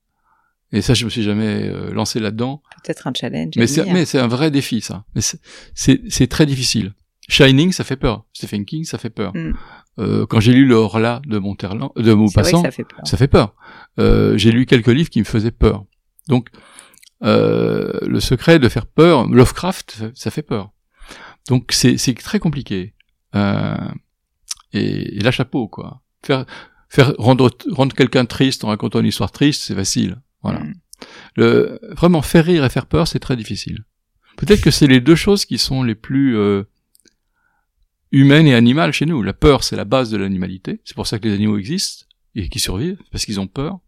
[0.73, 2.63] Et ça, je me suis jamais euh, lancé là-dedans.
[2.85, 3.55] Peut-être un challenge.
[3.57, 5.05] Mais c'est mais c'est un vrai défi ça.
[5.15, 6.95] Mais c'est c'est très difficile.
[7.29, 8.25] Shining, ça fait peur.
[8.33, 9.33] Stephen King, ça fait peur.
[9.35, 9.53] Mm.
[10.01, 13.01] Euh, quand j'ai lu le Horla de Monterland, de Maupassant, ça fait peur.
[13.05, 13.55] Ça fait peur.
[13.99, 15.85] Euh, j'ai lu quelques livres qui me faisaient peur.
[16.29, 16.49] Donc,
[17.23, 20.71] euh, le secret de faire peur, Lovecraft, ça fait peur.
[21.49, 22.95] Donc c'est très compliqué.
[23.35, 23.77] Euh,
[24.73, 26.01] et, et, la chapeau, quoi.
[26.25, 26.47] Faire,
[26.89, 30.21] faire rendre, rendre quelqu'un triste en racontant une histoire triste, c'est facile.
[30.43, 30.61] Voilà.
[30.61, 30.75] Mm.
[31.37, 33.85] Le, vraiment, faire rire et faire peur, c'est très difficile.
[34.37, 36.37] Peut-être que c'est les deux choses qui sont les plus
[38.13, 39.23] euh, humaines et animales chez nous.
[39.23, 40.81] La peur, c'est la base de l'animalité.
[40.85, 43.81] C'est pour ça que les animaux existent et qui survivent, parce qu'ils ont peur.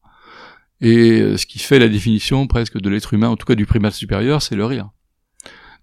[0.82, 3.66] Et euh, ce qui fait la définition presque de l'être humain, en tout cas du
[3.66, 4.90] primate supérieur, c'est le rire.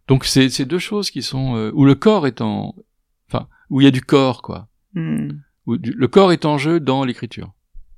[0.10, 2.76] Donc c'est ces deux choses qui sont euh, où le corps est en,
[3.30, 4.68] enfin où il y a du corps quoi.
[4.94, 5.30] Hmm.
[5.68, 7.54] Où le corps est en jeu dans l'écriture.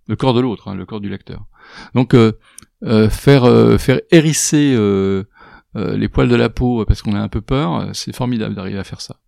[0.08, 1.46] Le corps de l'autre, hein, le corps du lecteur.
[1.96, 2.34] Donc euh,
[2.84, 3.46] euh faire
[3.80, 4.76] faire hérisser
[5.76, 8.84] les poils de la peau parce qu'on a un peu peur, c'est formidable d'arriver à
[8.84, 9.21] faire ça.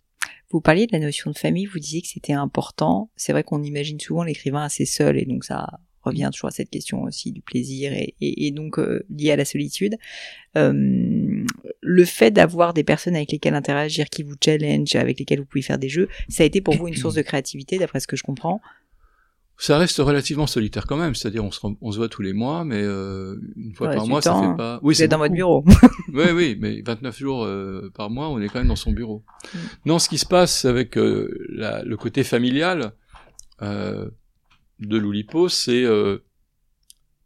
[0.54, 3.10] Vous parliez de la notion de famille, vous disiez que c'était important.
[3.16, 6.70] C'est vrai qu'on imagine souvent l'écrivain assez seul et donc ça revient toujours à cette
[6.70, 9.96] question aussi du plaisir et, donc euh, lié à la solitude.
[10.56, 11.44] Euh,
[11.80, 15.62] le fait d'avoir des personnes avec lesquelles interagir, qui vous challenge, avec lesquelles vous pouvez
[15.62, 18.14] faire des jeux, ça a été pour vous une source de créativité, d'après ce que
[18.14, 18.60] je comprends?
[19.56, 22.64] Ça reste relativement solitaire quand même, c'est-à-dire on se, on se voit tous les mois,
[22.64, 24.80] mais euh, une fois par mois, ça fait pas.
[24.82, 25.64] Oui, c'est dans votre bureau.
[26.12, 29.22] oui, oui, mais 29 jours euh, par mois, on est quand même dans son bureau.
[29.54, 29.58] Mm.
[29.86, 32.94] Non, ce qui se passe avec euh, la, le côté familial,
[33.62, 34.10] euh,
[34.80, 36.18] de l'Oulipo, c'est euh,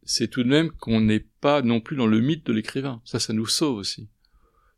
[0.05, 3.01] c'est tout de même qu'on n'est pas non plus dans le mythe de l'écrivain.
[3.05, 4.09] Ça, ça nous sauve aussi.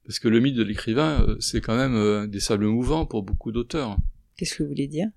[0.04, 3.22] Parce que le mythe de l'écrivain, euh, c'est quand même euh, des sables mouvants pour
[3.22, 3.96] beaucoup d'auteurs.
[4.36, 5.08] Qu'est-ce que vous voulez dire?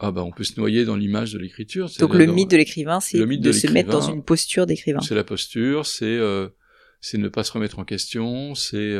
[0.00, 1.90] Ah bah on peut se noyer dans l'image de l'écriture.
[1.98, 5.00] Donc le mythe de l'écrivain, c'est de, se mettre dans une posture d'écrivain.
[5.00, 6.18] C'est la posture, c'est
[7.00, 8.96] c'est ne pas se remettre en question, c'est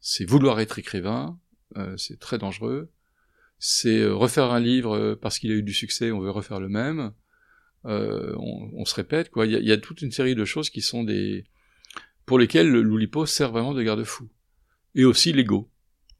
[0.00, 1.38] c'est vouloir être écrivain,
[1.96, 2.90] c'est très dangereux
[3.60, 6.58] c'est euh, refaire un livre euh, parce qu'il a eu du succès, on veut refaire
[6.58, 7.12] le même.
[7.84, 9.46] Euh, on, on, se répète, quoi.
[9.46, 11.44] Il y, y, a, toute une série de choses qui sont des
[12.26, 14.28] pour lesquelles l'Oulipo sert vraiment de garde-fou.
[14.94, 15.70] Et aussi l'ego.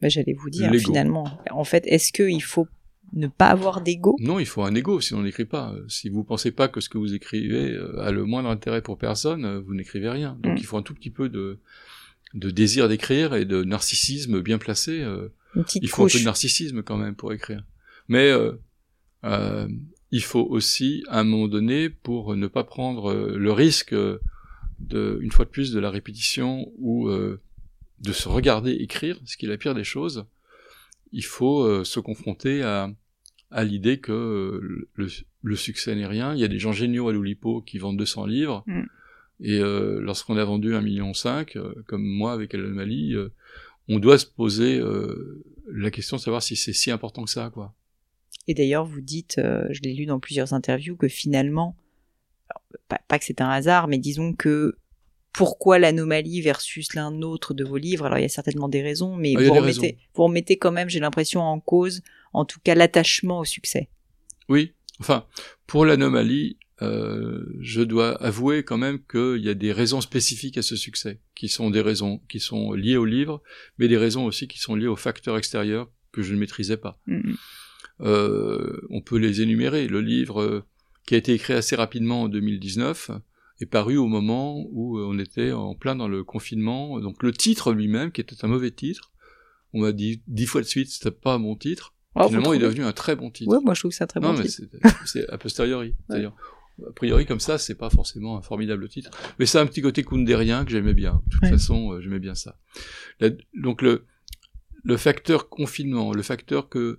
[0.01, 1.41] Bah, J'allais vous dire finalement.
[1.51, 2.69] En fait, est-ce qu'il faut
[3.13, 5.75] ne pas avoir d'ego Non, il faut un ego, sinon on n'écrit pas.
[5.89, 9.59] Si vous pensez pas que ce que vous écrivez a le moindre intérêt pour personne,
[9.59, 10.39] vous n'écrivez rien.
[10.41, 10.59] Donc mm.
[10.59, 11.59] il faut un tout petit peu de,
[12.35, 15.05] de désir d'écrire et de narcissisme bien placé.
[15.75, 17.65] Il faut un peu de narcissisme quand même pour écrire.
[18.09, 18.53] Mais euh,
[19.25, 19.69] euh,
[20.11, 25.19] il faut aussi, à un moment donné, pour ne pas prendre euh, le risque de,
[25.21, 27.41] une fois de plus, de la répétition ou euh,
[28.01, 30.27] de se regarder écrire, ce qui est la pire des choses,
[31.13, 32.91] il faut euh, se confronter à,
[33.51, 34.61] à l'idée que
[34.95, 35.09] le,
[35.43, 36.35] le, succès n'est rien.
[36.35, 38.65] Il y a des gens géniaux à l'Oulipo qui vendent 200 livres.
[38.67, 38.83] Mm.
[39.43, 43.17] Et lorsqu'on a vendu un million cinq, comme moi avec Anomalie,
[43.91, 47.51] on doit se poser euh, la question de savoir si c'est si important que ça,
[47.53, 47.75] quoi.
[48.47, 51.77] Et d'ailleurs, vous dites, euh, je l'ai lu dans plusieurs interviews, que finalement,
[52.89, 54.77] pas, que c'est un hasard, mais disons que
[55.33, 58.07] pourquoi l'anomalie versus l'un autre de vos livres?
[58.07, 60.89] Alors il y a certainement des raisons, mais ah, vous, remettez, vous remettez quand même,
[60.89, 62.03] j'ai l'impression, en cause,
[62.33, 63.89] en tout cas, l'attachement au succès.
[64.49, 65.27] Oui, enfin,
[65.67, 70.63] pour l'anomalie, euh, je dois avouer quand même qu'il y a des raisons spécifiques à
[70.63, 73.43] ce succès, qui sont des raisons qui sont liées au livre,
[73.79, 76.99] mais des raisons aussi qui sont liées aux facteurs extérieurs que je ne maîtrisais pas.
[77.07, 77.37] Mm-hmm.
[78.01, 79.89] Euh, on peut les énumérer.
[79.89, 80.65] Le livre euh,
[81.07, 83.11] qui a été écrit assez rapidement en 2019
[83.61, 86.99] est paru au moment où on était en plein dans le confinement.
[87.01, 89.13] Donc le titre lui-même, qui était un mauvais titre,
[89.75, 91.95] on m'a dit dix fois de suite, c'était pas bon titre.
[92.15, 93.51] Ah, Finalement, il est devenu un très bon titre.
[93.51, 94.63] Ouais, moi je trouve que c'est un très bon titre.
[94.63, 95.95] Non, mais c'est a posteriori.
[96.09, 96.33] C'est-à-dire,
[96.89, 100.03] a priori comme ça, c'est pas forcément un formidable titre, mais c'est un petit côté
[100.03, 101.23] kundérien que j'aimais bien.
[101.27, 102.57] De toute façon, euh, j'aimais bien ça.
[103.55, 104.07] donc le
[104.83, 106.99] le facteur confinement, le facteur que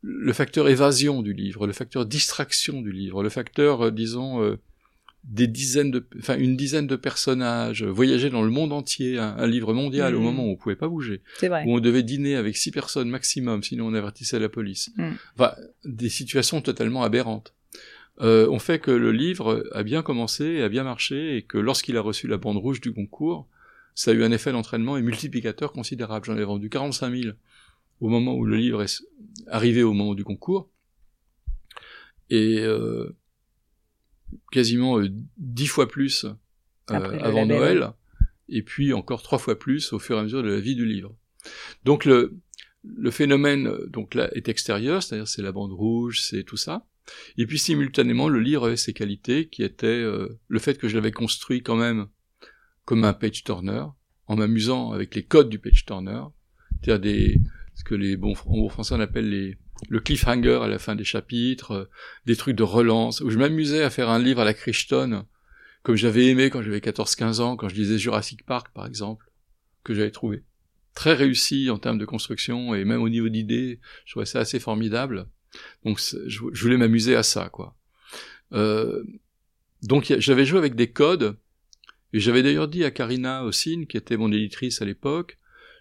[0.00, 4.56] le facteur évasion du livre, le facteur distraction du livre, le facteur euh, disons euh,
[5.28, 9.74] des dizaines de enfin une dizaine de personnages, voyager dans le monde entier, un, livre
[9.74, 10.24] mondial au mmh.
[10.24, 11.64] moment où on pouvait pas bouger, vrai.
[11.66, 14.90] où on devait dîner avec six personnes maximum, sinon on avertissait la police.
[14.96, 15.10] Mmh.
[15.34, 15.54] Enfin,
[15.84, 17.54] des situations totalement aberrantes
[18.22, 21.98] euh, ont fait que le livre a bien commencé, a bien marché, et que lorsqu'il
[21.98, 23.46] a reçu la bande rouge du concours,
[23.94, 26.24] ça a eu un effet d'entraînement et multiplicateur considérable.
[26.24, 27.34] J'en ai vendu 45 000
[28.00, 29.02] au moment où le livre est
[29.48, 30.70] arrivé au moment du concours,
[32.30, 33.14] et euh,
[34.50, 36.26] quasiment euh, dix fois plus
[36.90, 37.92] euh, avant Noël,
[38.48, 40.86] et puis encore trois fois plus au fur et à mesure de la vie du
[40.86, 41.14] livre.
[41.84, 42.36] Donc le,
[42.84, 46.86] le phénomène donc là est extérieur, c'est-à-dire c'est la bande rouge, c'est tout ça.
[47.36, 50.96] Et puis simultanément, le livre avait ses qualités, qui étaient euh, le fait que je
[50.96, 52.08] l'avais construit quand même
[52.84, 53.84] comme un page turner,
[54.26, 56.22] en m'amusant avec les codes du page turner,
[56.82, 57.40] c'est-à-dire des
[57.74, 59.56] ce que les bons en bon français on appelle les
[59.88, 61.84] le cliffhanger à la fin des chapitres, euh,
[62.26, 65.24] des trucs de relance, où je m'amusais à faire un livre à la Crichton,
[65.82, 69.30] comme j'avais aimé quand j'avais 14-15 ans, quand je lisais Jurassic Park par exemple,
[69.84, 70.42] que j'avais trouvé
[70.94, 74.58] très réussi en termes de construction et même au niveau d'idées, je trouvais ça assez
[74.58, 75.28] formidable.
[75.84, 77.76] Donc je, voulais m'amuser à ça, quoi.
[78.52, 79.04] Euh,
[79.82, 81.36] donc j'avais joué avec des codes
[82.12, 85.37] et j'avais d'ailleurs dit à Karina Ossine, qui était mon éditrice à l'époque,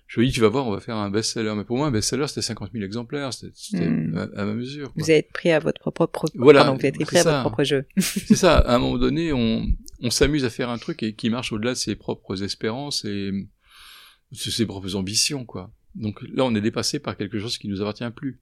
[0.07, 1.53] je lui ai dit, tu vas voir, on va faire un best-seller.
[1.55, 3.33] Mais pour moi, un best-seller, c'était 50 000 exemplaires.
[3.33, 4.29] C'était hmm.
[4.35, 4.91] à, ma mesure.
[4.95, 7.85] Vous avez pris à votre propre, voilà, Pardon, vous êtes pris à votre propre jeu.
[7.97, 8.57] c'est ça.
[8.57, 9.67] À un moment donné, on,
[10.01, 13.31] on s'amuse à faire un truc et qui marche au-delà de ses propres espérances et
[13.31, 15.73] de ses propres ambitions, quoi.
[15.95, 18.39] Donc là, on est dépassé par quelque chose qui nous appartient plus.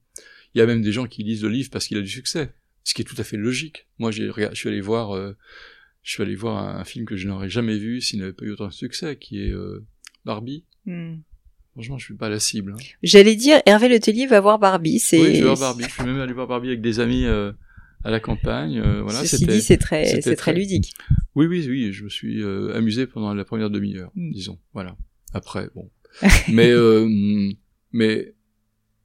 [0.54, 2.52] Il y a même des gens qui lisent le livre parce qu'il a du succès,
[2.84, 3.86] ce qui est tout à fait logique.
[3.98, 5.36] Moi, j'ai, je suis allé voir, euh,
[6.02, 8.52] je suis allé voir un, film que je n'aurais jamais vu s'il n'avait pas eu
[8.52, 9.84] autant de succès, qui est euh,
[10.24, 10.64] Barbie.
[10.84, 11.16] Hmm.
[11.76, 12.72] Franchement, je suis pas la cible.
[12.72, 12.82] Hein.
[13.02, 14.98] J'allais dire, Hervé Letellier va voir Barbie.
[14.98, 15.20] C'est...
[15.20, 15.84] Oui, je vais voir Barbie.
[15.84, 17.52] Je suis même allé voir Barbie avec des amis euh,
[18.02, 18.78] à la campagne.
[18.78, 20.94] Euh, voilà, Ceci dit, c'est très, c'est très, ludique.
[21.34, 21.92] Oui, oui, oui.
[21.92, 24.32] Je me suis euh, amusé pendant la première demi-heure, hmm.
[24.32, 24.58] disons.
[24.72, 24.96] Voilà.
[25.34, 25.90] Après, bon.
[26.48, 26.72] mais,
[27.92, 28.32] mais,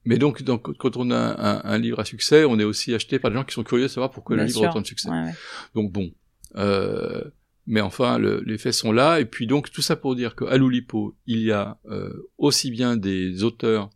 [0.06, 3.20] mais donc, donc, quand on a un, un, livre à succès, on est aussi acheté
[3.20, 5.10] par des gens qui sont curieux de savoir pourquoi le livre a autant de succès.
[5.10, 5.34] Ouais, ouais.
[5.76, 6.10] Donc bon.
[6.56, 7.22] Euh,
[7.68, 9.20] mais enfin, le, les faits sont là.
[9.20, 12.98] Et puis donc tout ça pour dire qu'à l'Oulipo, il y a euh, aussi bien
[12.98, 13.90] des auteurs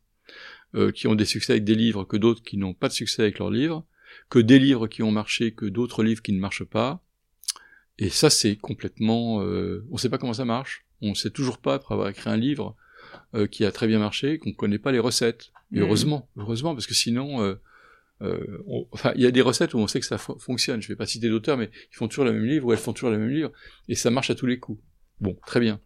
[0.76, 3.24] euh, qui ont des succès avec des livres que d'autres qui n'ont pas de succès
[3.24, 3.86] avec leurs livres,
[4.30, 7.02] que des livres qui ont marché que d'autres livres qui ne marchent pas.
[7.98, 9.42] Et ça, c'est complètement...
[9.42, 10.86] Euh, on ne sait pas comment ça marche.
[11.02, 12.76] On ne sait toujours pas, après avoir écrit un livre
[13.52, 15.52] qui a très bien marché, qu'on ne connaît pas les recettes.
[15.72, 15.84] Et mmh.
[15.84, 17.58] heureusement, heureusement, parce que sinon
[18.22, 20.82] euh, enfin, il y a des recettes où on sait que ça fonctionne.
[20.82, 22.94] Je vais pas citer d'auteurs, mais ils font toujours le même livre ou elles font
[22.94, 23.52] toujours le même livre
[23.88, 24.82] et ça marche à tous les coups.
[25.20, 25.80] Bon, très bien.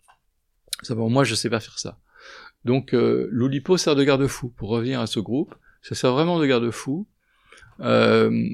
[0.83, 1.99] Ça, moi, je sais pas faire ça.
[2.65, 4.49] Donc, euh, l'Oulipo sert de garde-fou.
[4.49, 7.07] Pour revenir à ce groupe, ça sert vraiment de garde-fou.
[7.81, 8.49] Euh,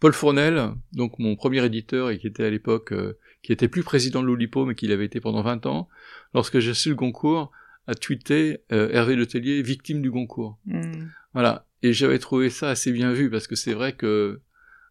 [0.00, 3.82] Paul Fournel, donc mon premier éditeur et qui était à l'époque, euh, qui était plus
[3.82, 5.88] président de l'Oulipo, mais qui l'avait été pendant 20 ans,
[6.32, 7.52] lorsque j'ai su le concours,
[7.86, 10.58] a tweeté euh, Hervé Letellier, victime du concours.
[10.64, 11.08] Hmm.
[11.34, 11.66] Voilà.
[11.82, 14.40] Et j'avais trouvé ça assez bien vu parce que c'est vrai que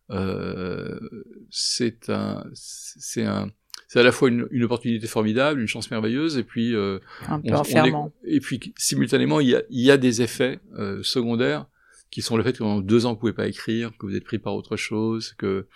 [0.09, 0.99] euh,
[1.51, 3.51] c'est un, c'est un,
[3.87, 7.39] c'est à la fois une, une, opportunité formidable, une chance merveilleuse, et puis euh, un
[7.39, 11.65] peu on, et puis simultanément il y a, il y a des effets euh, secondaires
[12.11, 14.23] qui sont le fait que pendant deux ans vous pouvez pas écrire, que vous êtes
[14.23, 15.67] pris par autre chose, que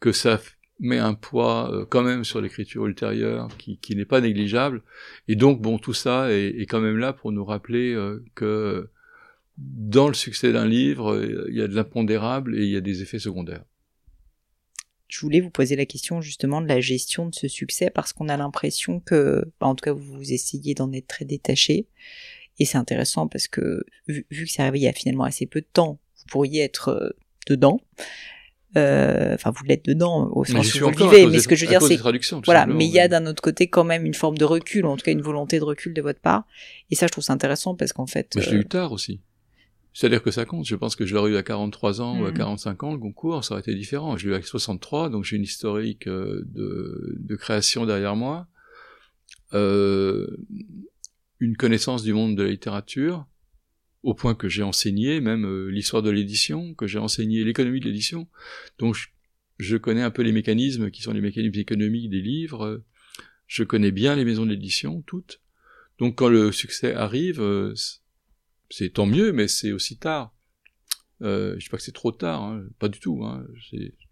[0.00, 0.40] que ça
[0.80, 4.82] met un poids euh, quand même sur l'écriture ultérieure qui, qui n'est pas négligeable,
[5.26, 8.88] et donc bon tout ça est, est quand même là pour nous rappeler euh, que
[9.58, 13.02] dans le succès d'un livre, il y a de l'impondérable et il y a des
[13.02, 13.64] effets secondaires.
[15.08, 18.28] Je voulais vous poser la question justement de la gestion de ce succès parce qu'on
[18.28, 21.86] a l'impression que, bah, en tout cas, vous essayez d'en être très détaché.
[22.58, 25.60] Et c'est intéressant parce que, vu, que c'est arrivé il y a finalement assez peu
[25.60, 27.10] de temps, vous pourriez être euh,
[27.46, 27.80] dedans.
[28.76, 31.70] Euh, enfin, vous l'êtes dedans au sens où vous vivez, mais ce que je veux
[31.70, 31.98] dire, c'est
[32.44, 32.66] voilà.
[32.66, 35.04] Mais il y a d'un autre côté quand même une forme de recul, en tout
[35.04, 36.44] cas une volonté de recul de votre part.
[36.90, 38.34] Et ça, je trouve ça intéressant parce qu'en fait.
[38.36, 39.20] Mais je l'ai eu tard aussi.
[39.98, 40.64] C'est-à-dire que ça compte.
[40.64, 42.86] Je pense que je l'aurais eu à 43 ans ou à 45 mmh.
[42.86, 44.16] ans, le concours, ça aurait été différent.
[44.16, 48.46] Je l'ai eu à 63, donc j'ai une historique euh, de, de, création derrière moi.
[49.54, 50.36] Euh,
[51.40, 53.26] une connaissance du monde de la littérature,
[54.04, 57.86] au point que j'ai enseigné même euh, l'histoire de l'édition, que j'ai enseigné l'économie de
[57.86, 58.28] l'édition.
[58.78, 59.08] Donc je,
[59.58, 62.84] je, connais un peu les mécanismes qui sont les mécanismes économiques des livres.
[63.48, 65.40] Je connais bien les maisons d'édition, toutes.
[65.98, 67.74] Donc quand le succès arrive, euh,
[68.70, 70.34] c'est tant mieux, mais c'est aussi tard.
[71.20, 73.24] Euh, je sais pas que c'est trop tard, hein, pas du tout.
[73.24, 73.44] Hein,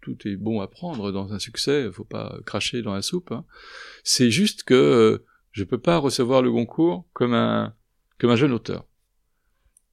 [0.01, 3.31] tout est bon à prendre dans un succès, faut pas cracher dans la soupe.
[3.31, 3.45] Hein.
[4.03, 7.73] C'est juste que euh, je peux pas recevoir le Goncourt comme un
[8.19, 8.85] comme un jeune auteur.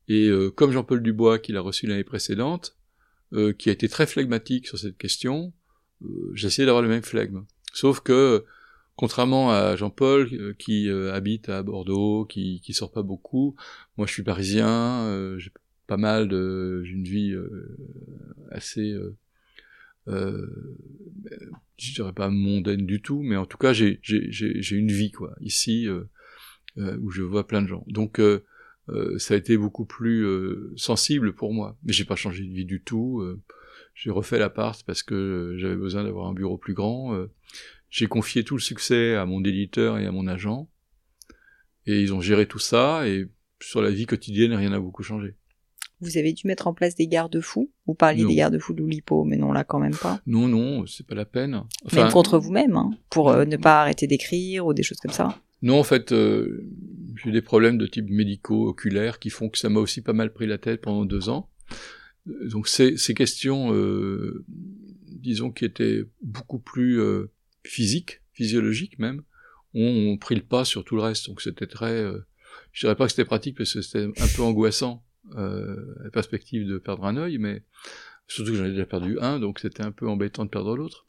[0.08, 2.76] Et euh, comme Jean-Paul Dubois, qui l'a reçu l'année précédente,
[3.32, 5.52] euh, qui a été très flegmatique sur cette question,
[6.34, 7.44] j'ai essayé d'avoir le même flegme.
[7.72, 8.44] Sauf que
[8.97, 13.57] Contrairement à Jean-Paul euh, qui euh, habite à Bordeaux, qui qui sort pas beaucoup,
[13.97, 15.51] moi je suis parisien, euh, j'ai
[15.88, 17.34] pas mal de, j'ai une vie
[18.51, 18.95] assez,
[20.09, 20.47] euh,
[21.76, 23.99] je dirais pas mondaine du tout, mais en tout cas j'ai
[24.70, 25.88] une vie quoi ici
[26.76, 27.84] où je vois plein de gens.
[27.86, 28.18] Donc
[29.18, 30.26] ça a été beaucoup plus
[30.76, 33.22] sensible pour moi, mais j'ai pas changé de vie du tout.
[33.95, 37.16] J'ai refait l'appart parce que j'avais besoin d'avoir un bureau plus grand.
[37.90, 40.68] J'ai confié tout le succès à mon éditeur et à mon agent,
[41.86, 43.28] et ils ont géré tout ça, et
[43.62, 45.36] sur la vie quotidienne, rien n'a beaucoup changé.
[46.01, 47.70] Vous avez dû mettre en place des garde-fous?
[47.86, 50.20] Vous parliez des garde-fous d'Oulipo, mais non, là quand même pas.
[50.26, 51.62] Non, non, c'est pas la peine.
[51.84, 55.12] Enfin, même contre vous-même, hein, pour euh, ne pas arrêter d'écrire ou des choses comme
[55.12, 55.40] ça.
[55.62, 56.66] Non, en fait, euh,
[57.22, 60.47] j'ai des problèmes de type médico-oculaire qui font que ça m'a aussi pas mal pris
[60.47, 61.49] la tête pendant deux ans.
[62.26, 64.44] Donc ces, ces questions, euh,
[65.08, 67.00] disons, qui étaient beaucoup plus
[67.64, 69.22] physiques, physiologiques même,
[69.74, 71.26] ont, pris le pas sur tout le reste.
[71.26, 72.20] Donc c'était très, euh,
[72.72, 75.04] je dirais pas que c'était pratique parce que c'était un peu angoissant
[75.36, 77.62] euh, la perspective de perdre un œil, mais
[78.28, 81.06] surtout que j'en ai déjà perdu un, donc c'était un peu embêtant de perdre l'autre.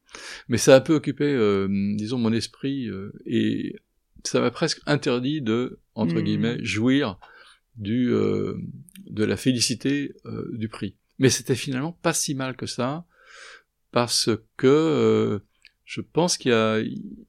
[0.48, 3.76] Mais ça a un peu occupé, euh, disons, mon esprit euh, et
[4.24, 6.24] ça m'a presque interdit de, entre mmh.
[6.24, 7.20] guillemets, jouir
[7.76, 8.56] du euh,
[9.08, 10.96] de la félicité euh, du prix.
[11.20, 13.06] Mais c'était finalement pas si mal que ça
[13.92, 15.42] parce que
[15.86, 17.22] je pense qu'il y a il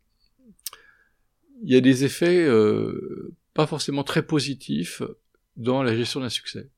[1.62, 2.49] y a des effets
[3.55, 5.03] pas forcément très positifs
[5.57, 6.70] dans la gestion d'un succès.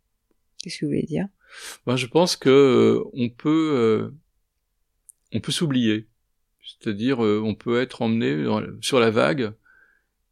[0.62, 1.26] Qu'est-ce que vous voulez dire?
[1.86, 4.10] Ben, je pense que euh, on peut euh,
[5.32, 6.08] on peut s'oublier,
[6.62, 8.44] c'est-à-dire euh, on peut être emmené
[8.80, 9.52] sur la vague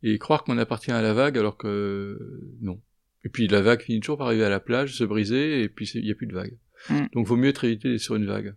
[0.03, 2.19] et croire qu'on appartient à la vague alors que
[2.61, 2.81] non.
[3.25, 5.91] Et puis la vague finit toujours par arriver à la plage, se briser et puis
[5.95, 6.57] il n'y a plus de vague.
[6.91, 7.07] Mm.
[7.15, 8.55] Donc vaut mieux être évité sur une vague.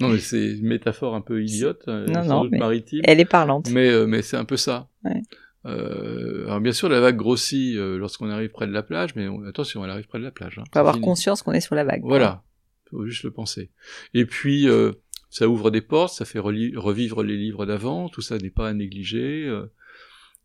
[0.00, 3.02] Non mais c'est une métaphore un peu idiote, non, non, maritime.
[3.04, 3.70] Elle est parlante.
[3.70, 4.88] Mais mais c'est un peu ça.
[5.04, 5.22] Ouais.
[5.66, 9.28] Euh, alors bien sûr, la vague grossit euh, lorsqu'on arrive près de la plage, mais
[9.48, 10.58] attention, elle arrive près de la plage.
[10.58, 10.64] Hein.
[10.72, 12.02] Faut avoir conscience qu'on est sur la vague.
[12.04, 12.42] Voilà,
[12.90, 13.70] faut juste le penser.
[14.12, 14.92] Et puis, euh,
[15.30, 18.74] ça ouvre des portes, ça fait revivre les livres d'avant, tout ça n'est pas à
[18.74, 19.46] négliger.
[19.46, 19.72] Euh.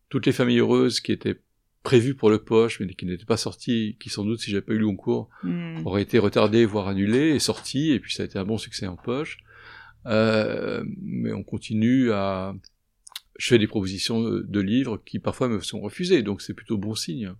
[0.08, 1.40] toutes les familles heureuses qui étaient
[1.82, 4.74] prévues pour le poche, mais qui n'étaient pas sorties, qui sans doute, si j'avais pas
[4.74, 5.86] eu le concours, hmm.
[5.86, 8.86] auraient été retardées, voire annulées, et sorties, et puis ça a été un bon succès
[8.86, 9.38] en poche.
[10.04, 12.54] mais on continue à
[13.40, 16.94] je fais des propositions de livres qui parfois me sont refusées, donc c'est plutôt bon
[16.94, 17.32] signe.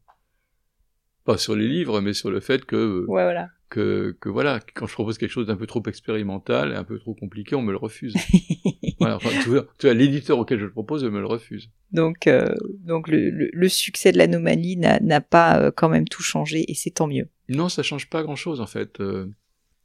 [1.26, 3.51] Pas sur les livres, mais sur le fait que, ouais, voilà.
[3.68, 6.99] que, que voilà, quand je propose quelque chose d'un peu trop expérimental et un peu
[6.99, 8.14] trop compliqué, on me le refuse.
[9.01, 11.70] voilà, tu vois, l'éditeur auquel je le propose me le refuse.
[11.90, 16.70] Donc, euh, donc le, le, succès de l'anomalie n'a pas euh, quand même tout changé
[16.70, 17.28] et c'est tant mieux.
[17.48, 19.01] Non, ça change pas grand chose en fait.
[19.01, 19.26] Euh,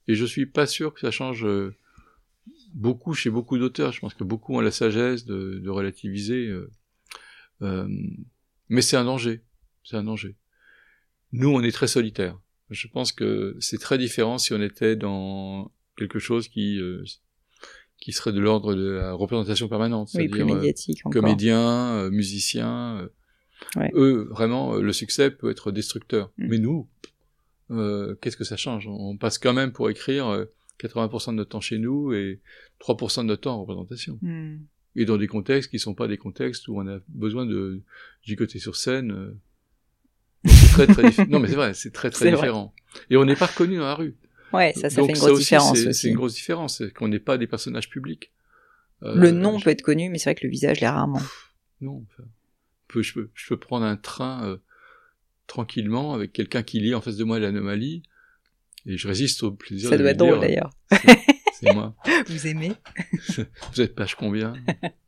[0.08, 1.48] et je suis pas sûr que ça change
[2.76, 3.92] beaucoup chez beaucoup d'auteurs.
[3.92, 6.46] Je pense que beaucoup ont la sagesse de, de relativiser.
[6.48, 6.70] Euh,
[7.62, 7.88] euh,
[8.70, 9.42] mais c'est un danger.
[9.84, 10.36] C'est un danger.
[11.32, 12.40] Nous, on est très solitaires.
[12.70, 17.04] Je pense que c'est très différent si on était dans quelque chose qui euh,
[18.00, 23.10] qui serait de l'ordre de la représentation permanente, oui, c'est-à-dire comédiens, musiciens.
[23.76, 23.92] Ouais.
[23.96, 26.32] Eux, vraiment, le succès peut être destructeur.
[26.38, 26.48] Mm.
[26.50, 26.88] Mais nous,
[28.22, 28.88] qu'est-ce que ça change?
[28.88, 30.46] On passe quand même pour écrire
[30.80, 32.42] 80% de notre temps chez nous et
[32.82, 34.20] 3% de notre temps en représentation.
[34.22, 34.58] Hmm.
[34.96, 37.82] Et dans des contextes qui sont pas des contextes où on a besoin de
[38.24, 39.12] gigoter sur scène.
[39.12, 39.38] Euh,
[40.46, 42.74] c'est très très non mais c'est vrai, c'est très très différent.
[43.10, 44.16] Et on n'est pas reconnu dans la rue.
[44.56, 45.92] Ouais, ça, ça fait une grosse différence.
[45.92, 48.32] C'est une grosse différence, c'est qu'on n'est pas des personnages publics.
[49.04, 51.22] Euh, le nom peut être connu, mais c'est vrai que le visage l'est rarement.
[51.82, 52.24] Non, enfin,
[53.02, 54.58] je, peux, je peux prendre un train euh,
[55.48, 58.04] tranquillement avec quelqu'un qui lit en face de moi l'anomalie
[58.86, 60.70] et je résiste au plaisir Ça doit être drôle d'ailleurs.
[61.54, 61.96] C'est moi.
[62.28, 62.74] Vous aimez?
[63.74, 64.54] Vous êtes page combien?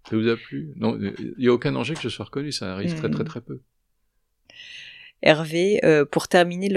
[0.10, 0.72] Ça vous a plu?
[0.78, 3.28] Non, il n'y a aucun danger que je sois reconnu, ça arrive très très hmm.
[3.28, 3.62] très peu.
[5.22, 6.70] Hervé, euh, pour terminer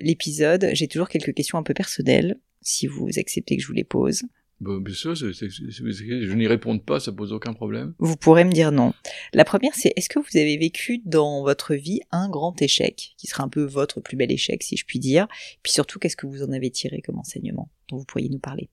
[0.00, 3.84] l'épisode, j'ai toujours quelques questions un peu personnelles, si vous acceptez que je vous les
[3.84, 4.22] pose.
[4.60, 7.94] Bon, bien sûr, je n'y réponds pas, ça pose aucun problème.
[7.98, 8.94] Vous pourrez me dire non.
[9.34, 13.26] La première, c'est est-ce que vous avez vécu dans votre vie un grand échec, qui
[13.26, 15.28] sera un peu votre plus bel échec, si je puis dire?
[15.62, 18.70] Puis surtout, qu'est-ce que vous en avez tiré comme enseignement dont vous pourriez nous parler?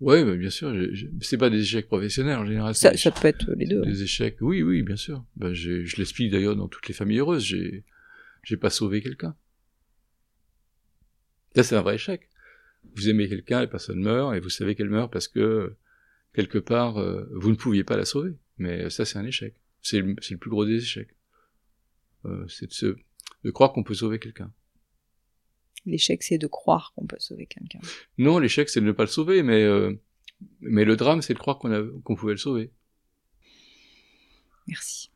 [0.00, 0.74] Ouais, bah, bien sûr.
[1.20, 2.74] C'est pas des échecs professionnels en général.
[2.74, 3.82] Ça, ça peut être les deux.
[3.82, 5.24] Des échecs, oui, oui, bien sûr.
[5.36, 7.44] Ben, je l'explique d'ailleurs dans toutes les familles heureuses.
[7.44, 7.84] J'ai,
[8.44, 9.34] j'ai pas sauvé quelqu'un.
[11.54, 12.30] Là, c'est un vrai échec
[12.94, 15.76] vous aimez quelqu'un, la personne meurt, et vous savez qu'elle meurt parce que,
[16.34, 18.36] quelque part, euh, vous ne pouviez pas la sauver.
[18.58, 19.54] Mais ça, c'est un échec.
[19.82, 21.14] C'est le, le, plus gros des échecs.
[22.26, 22.96] Euh, c'est de, se,
[23.44, 24.52] de croire qu'on peut sauver quelqu'un.
[25.86, 27.80] L'échec, c'est de croire qu'on peut sauver quelqu'un.
[28.18, 29.94] Non, l'échec, c'est de ne pas le sauver, mais, euh,
[30.60, 32.70] mais le drame, c'est de croire qu'on qu'on pouvait le sauver.
[34.66, 35.10] Merci.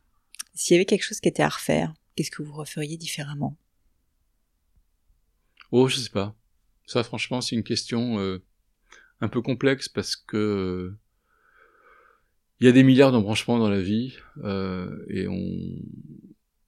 [0.53, 3.57] S'il y avait quelque chose qui était à refaire, qu'est-ce que vous referiez différemment?
[5.71, 6.35] Oh, je sais pas.
[6.85, 8.43] Ça, franchement, c'est une question euh,
[9.21, 10.95] un peu complexe parce que
[12.59, 15.43] il y a des milliards d'embranchements dans la vie euh, et on,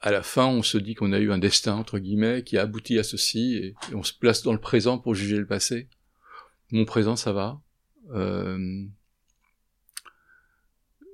[0.08, 2.62] à la fin, on se dit qu'on a eu un destin entre guillemets qui a
[2.62, 5.90] abouti à ceci et, on se place dans le présent pour juger le passé.
[6.72, 7.62] Mon présent, ça va.
[8.12, 8.86] Euh,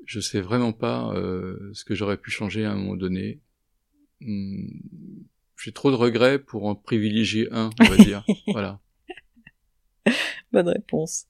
[0.06, 3.42] je sais vraiment pas euh, ce que j'aurais pu changer à un moment donné.
[4.22, 4.68] Hmm,
[5.58, 8.24] j'ai trop de regrets pour en privilégier un, on va dire.
[8.50, 8.80] voilà.
[10.52, 11.26] Bonne réponse.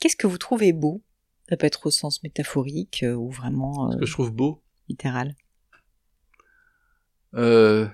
[0.00, 1.02] Qu'est-ce que vous trouvez beau?
[1.48, 3.90] Ça peut être au sens métaphorique euh, ou vraiment.
[3.92, 5.34] Ce que je trouve beau Littéral.
[7.34, 7.86] Euh,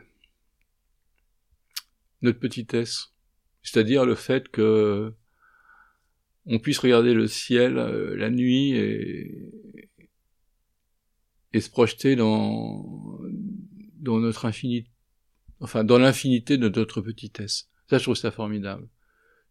[2.22, 3.12] notre petitesse.
[3.62, 5.12] C'est-à-dire le fait que
[6.46, 9.50] on puisse regarder le ciel euh, la nuit et,
[11.52, 13.18] et se projeter dans,
[13.98, 14.86] dans notre infini,
[15.60, 17.68] enfin, dans l'infinité de notre petitesse.
[17.88, 18.88] Ça, je trouve ça formidable.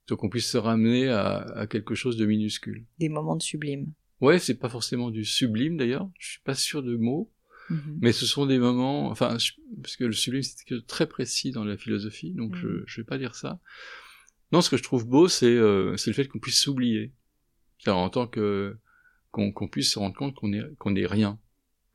[0.08, 2.86] Donc, qu'on puisse se ramener à, à, quelque chose de minuscule.
[3.00, 3.92] Des moments de sublime.
[4.22, 6.10] Ouais, c'est pas forcément du sublime d'ailleurs.
[6.20, 7.32] Je suis pas sûr de mots.
[7.70, 8.00] Mhm.
[8.02, 9.38] Mais ce sont des moments, enfin,
[9.82, 12.84] parce que le sublime c'est très précis dans la philosophie, donc je, mhm.
[12.86, 13.60] je vais pas dire ça.
[14.52, 17.12] Non, ce que je trouve beau, c'est euh, le fait qu'on puisse s'oublier,
[17.80, 18.78] c'est-à-dire en tant que
[19.32, 21.40] qu'on puisse se rendre compte qu'on est qu'on est rien,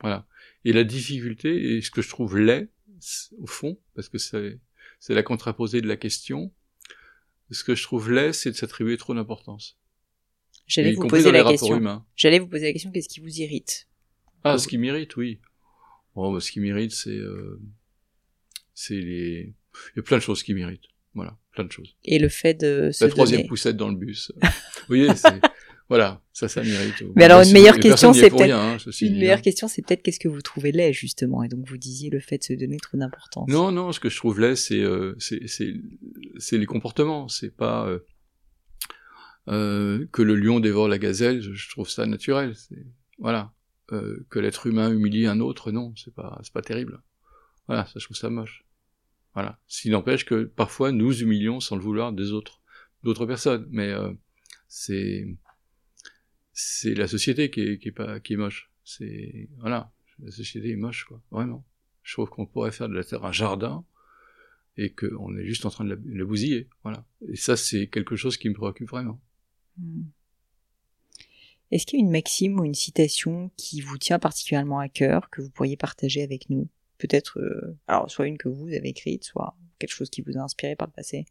[0.01, 0.27] voilà.
[0.67, 2.69] Et la difficulté, et ce que je trouve laid,
[3.39, 4.61] au fond, parce que c'est
[4.99, 6.53] c'est la contraposée de la question,
[7.51, 9.79] ce que je trouve laid, c'est de s'attribuer trop d'importance.
[10.67, 12.05] J'allais vous poser la question.
[12.15, 13.89] J'allais vous poser la question, qu'est-ce qui vous irrite?
[14.45, 15.41] Ah, ce qui m'irrite, oui.
[16.15, 17.61] Bon, bah, ce qui m'irrite, c'est euh,
[18.75, 19.55] c'est les.
[19.95, 20.89] Il y a plein de choses qui m'irritent.
[21.15, 21.97] Voilà, plein de choses.
[22.05, 24.33] Et le fait de se La troisième poussette dans le bus.
[24.43, 25.41] Vous voyez, c'est
[25.91, 27.03] voilà, ça, ça m'irrite.
[27.17, 29.43] Mais alors, une meilleure question, c'est peut-être, hein, une meilleure hein.
[29.43, 31.43] question, c'est peut-être qu'est-ce que vous trouvez laid, justement.
[31.43, 33.49] Et donc, vous disiez le fait de se donner trop d'importance.
[33.49, 35.75] Non, non, ce que je trouve laid, c'est, euh, c'est, c'est,
[36.39, 37.27] c'est les comportements.
[37.27, 37.99] C'est pas, euh,
[39.49, 42.55] euh, que le lion dévore la gazelle, je, trouve ça naturel.
[43.19, 43.53] Voilà.
[43.93, 47.03] Euh, que l'être humain humilie un autre, non, c'est pas, c'est pas terrible.
[47.67, 48.65] Voilà, ça je trouve ça moche.
[49.35, 49.59] Voilà.
[49.67, 52.61] S'il n'empêche que parfois nous humilions sans le vouloir des autres,
[53.03, 54.13] d'autres personnes, mais euh,
[54.69, 55.27] c'est
[56.53, 58.71] c'est la société qui est, qui est pas qui est moche.
[58.85, 61.65] C'est voilà, la société est moche quoi, vraiment.
[62.03, 63.85] Je trouve qu'on pourrait faire de la terre un jardin
[64.77, 67.05] et qu'on est juste en train de la, bousiller, voilà.
[67.29, 69.21] Et ça c'est quelque chose qui me préoccupe vraiment.
[69.79, 70.03] Hmm.
[71.71, 75.31] Est-ce qu'il y a une maxime ou une citation qui vous tient particulièrement à cœur,
[75.31, 76.69] que vous pourriez partager avec nous?
[76.99, 80.43] Peut-être, euh, alors soit une que vous avez écrite, soit quelque chose qui vous a
[80.43, 81.25] inspiré par le passé?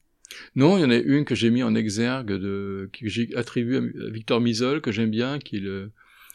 [0.55, 3.77] Non, il y en a une que j'ai mis en exergue, de, que j'ai attribué
[3.77, 5.91] à Victor Misol, que j'aime bien, qui le,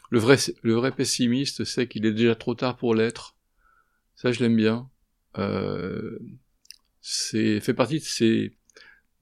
[0.09, 3.35] le, vrai, le vrai pessimiste sait qu'il est déjà trop tard pour l'être.
[4.15, 4.89] Ça, je l'aime bien.
[5.37, 6.19] Euh,
[7.01, 8.53] c'est fait partie de ces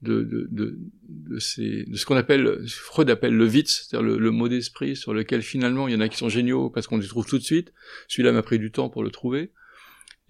[0.04, 0.78] de, de, de,
[1.08, 4.94] de, ces, de ce qu'on appelle, Freud appelle le Witz, c'est-à-dire le, le, mot d'esprit
[4.94, 7.38] sur lequel finalement il y en a qui sont géniaux parce qu'on les trouve tout
[7.38, 7.72] de suite.
[8.08, 9.52] Celui-là m'a pris du temps pour le trouver.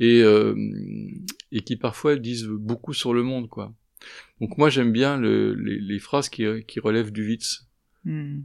[0.00, 0.54] Et, euh,
[1.52, 3.74] et qui parfois disent beaucoup sur le monde, quoi.
[4.40, 7.68] Donc moi j'aime bien le, les, les, phrases qui, qui, relèvent du Witz.
[8.04, 8.42] Hmm.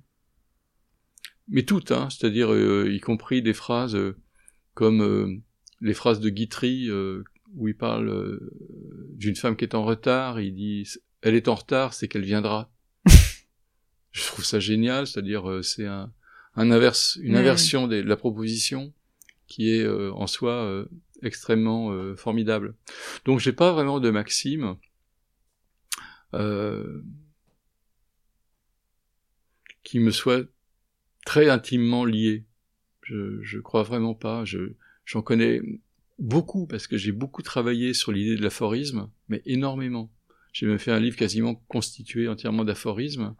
[1.50, 4.16] Mais toutes, hein, c'est-à-dire euh, y compris des phrases euh,
[4.76, 5.36] comme euh,
[5.82, 6.90] les phrases de Guitry
[7.56, 8.40] où il parle
[9.16, 10.86] d'une femme qui est en retard, il dit
[11.22, 12.72] elle est en retard, c'est qu'elle viendra.
[14.12, 16.12] je trouve ça génial, c'est-à-dire c'est un,
[16.56, 18.94] un, inverse, une inversion de la proposition
[19.48, 20.86] qui est en soi
[21.22, 22.76] extrêmement formidable.
[23.26, 24.78] Donc j'ai pas vraiment de maxime.
[26.36, 27.02] Euh,
[29.84, 30.48] qui me soit
[31.26, 32.46] très intimement lié.
[33.02, 34.46] Je, je crois vraiment pas.
[34.46, 34.74] Je,
[35.06, 35.62] j'en connais
[36.20, 40.12] beaucoup parce que j'ai beaucoup travaillé sur l'idée de l'aphorisme, mais énormément.
[40.54, 43.36] J'ai même fait un livre quasiment constitué entièrement d'aphorismes.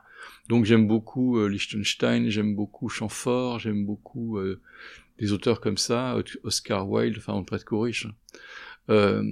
[0.48, 4.62] Donc j'aime beaucoup euh, Liechtenstein, j'aime beaucoup Chamfort, j'aime beaucoup euh,
[5.18, 7.66] des auteurs comme ça, Oscar Wilde, enfin on prête.
[8.90, 9.24] Euh,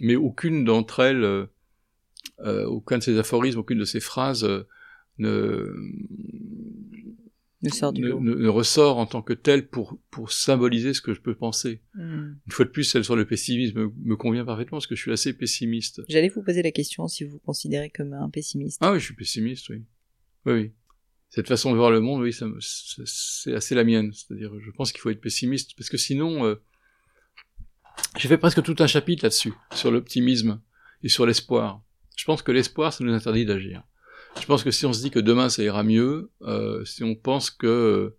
[0.00, 1.48] mais aucune d'entre elles
[2.40, 4.46] euh, aucun de ces aphorismes, aucune de ces phrases
[5.18, 5.74] ne,
[7.62, 11.20] ne, sort du ne, ressort en tant que tel pour, pour symboliser ce que je
[11.20, 11.82] peux penser.
[11.94, 12.34] Hmm.
[12.46, 15.12] Une fois de plus, celle sur le pessimisme me, convient parfaitement parce que je suis
[15.12, 16.02] assez pessimiste.
[16.08, 18.78] J'allais vous poser la question si vous vous considérez comme un pessimiste.
[18.80, 19.82] Ah oui, je suis pessimiste, oui.
[20.46, 20.72] Oui, oui.
[21.30, 24.12] Cette façon de voir le monde, oui, c'est assez la mienne.
[24.12, 26.54] C'est-à-dire, je pense qu'il faut être pessimiste parce que sinon, euh,
[28.16, 30.60] j'ai fait presque tout un chapitre là-dessus, sur l'optimisme
[31.02, 31.82] et sur l'espoir.
[32.16, 33.82] Je pense que l'espoir, ça nous interdit d'agir.
[34.40, 37.14] Je pense que si on se dit que demain ça ira mieux, euh, si on
[37.14, 38.14] pense que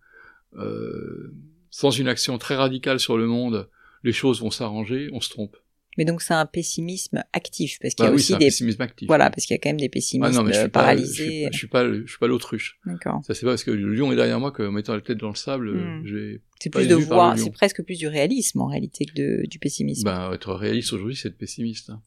[0.56, 1.34] euh,
[1.70, 3.70] sans une action très radicale sur le monde,
[4.04, 5.56] les choses vont s'arranger, on se trompe.
[5.98, 9.08] Mais donc c'est un pessimisme actif parce qu'il y a bah aussi des pessimisme actif.
[9.08, 11.44] voilà parce qu'il y a quand même des pessimistes ah non, mais je suis paralysés.
[11.44, 12.80] Pas, je, suis, pas, je suis pas l'autruche.
[12.86, 13.22] D'accord.
[13.26, 15.30] Ça c'est pas parce que le lion est derrière moi qu'en mettant la tête dans
[15.30, 16.06] le sable, hmm.
[16.06, 19.60] j'ai c'est plus de voir, c'est presque plus du réalisme en réalité que de, du
[19.60, 20.06] pessimisme.
[20.06, 21.90] Ben être réaliste aujourd'hui, c'est être pessimiste.
[21.90, 22.02] Hein.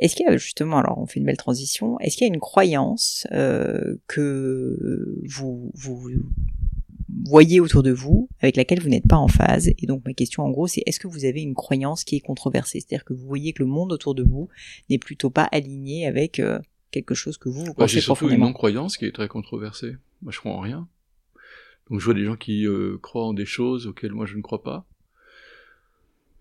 [0.00, 2.32] Est-ce qu'il y a justement, alors on fait une belle transition, est-ce qu'il y a
[2.32, 6.10] une croyance euh, que vous, vous
[7.26, 9.68] voyez autour de vous avec laquelle vous n'êtes pas en phase?
[9.68, 12.20] Et donc ma question en gros c'est est-ce que vous avez une croyance qui est
[12.20, 12.80] controversée?
[12.80, 14.48] C'est-à-dire que vous voyez que le monde autour de vous
[14.88, 16.58] n'est plutôt pas aligné avec euh,
[16.90, 19.96] quelque chose que vous, vous bah, J'ai surtout une non-croyance qui est très controversée.
[20.22, 20.88] Moi je crois en rien.
[21.90, 24.40] Donc je vois des gens qui euh, croient en des choses auxquelles moi je ne
[24.40, 24.86] crois pas.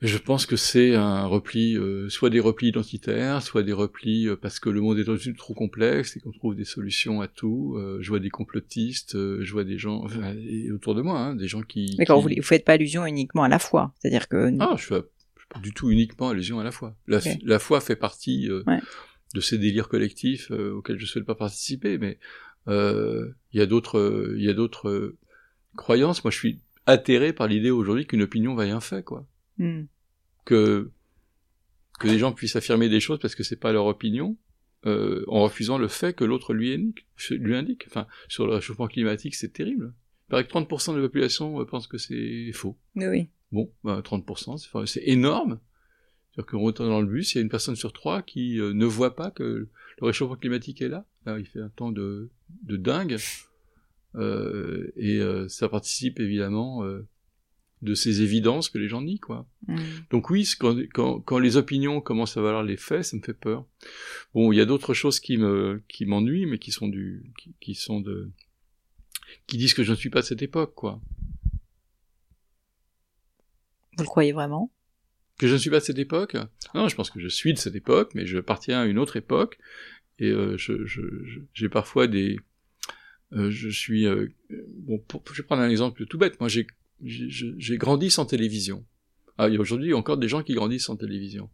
[0.02, 4.38] Je pense que c'est un repli, euh, soit des replis identitaires, soit des replis euh,
[4.38, 7.76] parce que le monde est devenu trop complexe et qu'on trouve des solutions à tout.
[7.76, 10.34] Euh, je vois des complotistes, je vois des gens enfin,
[10.74, 11.98] autour de moi, hein, des gens qui.
[11.98, 14.54] D'accord, vous, vous faites pas allusion uniquement à la foi, c'est-à-dire que.
[14.60, 15.02] Ah, je fais
[15.54, 16.96] pas du tout uniquement allusion à la foi.
[17.08, 22.20] La, la foi fait partie de ces délires collectifs auxquels je souhaite pas participer, mais
[22.68, 25.16] il y a d'autres, il y a d'autres
[25.76, 26.24] croyances.
[26.24, 29.28] Moi, je suis atterré par l'idée aujourd'hui qu'une opinion va rien faire, quoi.
[29.60, 29.84] Hmm.
[30.46, 30.92] Que
[32.00, 34.38] que les gens puissent affirmer des choses parce que c'est pas leur opinion,
[34.86, 37.86] euh, en refusant le fait que l'autre lui indique, lui indique.
[37.88, 39.94] Enfin, sur le réchauffement climatique, c'est terrible.
[40.28, 42.78] Il paraît que 30% de la population euh, pense que c'est faux.
[42.96, 43.28] Oui.
[43.52, 45.60] Bon, bah, 30%, c'est énorme.
[46.32, 48.74] C'est-à-dire qu'on retourne dans le bus, il y a une personne sur trois qui euh,
[48.74, 49.70] ne voit pas que le
[50.06, 51.06] réchauffement climatique est là.
[51.26, 52.30] là il fait un temps de,
[52.64, 53.18] de dingue.
[54.16, 56.84] Euh, et ça participe évidemment
[57.82, 59.48] de ces évidences que les gens nient, quoi.
[59.68, 59.78] Mm.
[60.12, 63.34] Donc oui, quand, quand, quand, les opinions commencent à valoir les faits, ça me fait
[63.34, 63.66] peur.
[64.34, 67.56] Bon, il y a d'autres choses qui me qui m'ennuient, mais qui sont du qui,
[67.60, 68.32] qui, sont de
[69.48, 71.02] qui disent que je ne suis pas de cette époque, quoi.
[73.98, 74.72] Vous le croyez vraiment?
[75.38, 76.36] Que je ne suis pas de cette époque?
[76.76, 79.16] Non, je pense que je suis de cette époque, mais je appartiens à une autre
[79.16, 79.58] époque,
[80.20, 81.02] et euh, je, je,
[81.54, 82.40] j'ai parfois des
[83.34, 85.04] euh, je suis euh, bon.
[85.32, 86.40] je vais prendre un exemple tout bête.
[86.40, 86.68] Moi, j'ai
[87.04, 88.86] j'ai grandi sans télévision.
[89.38, 91.50] Ah, aujourd'hui encore des gens qui grandissent sans télévision.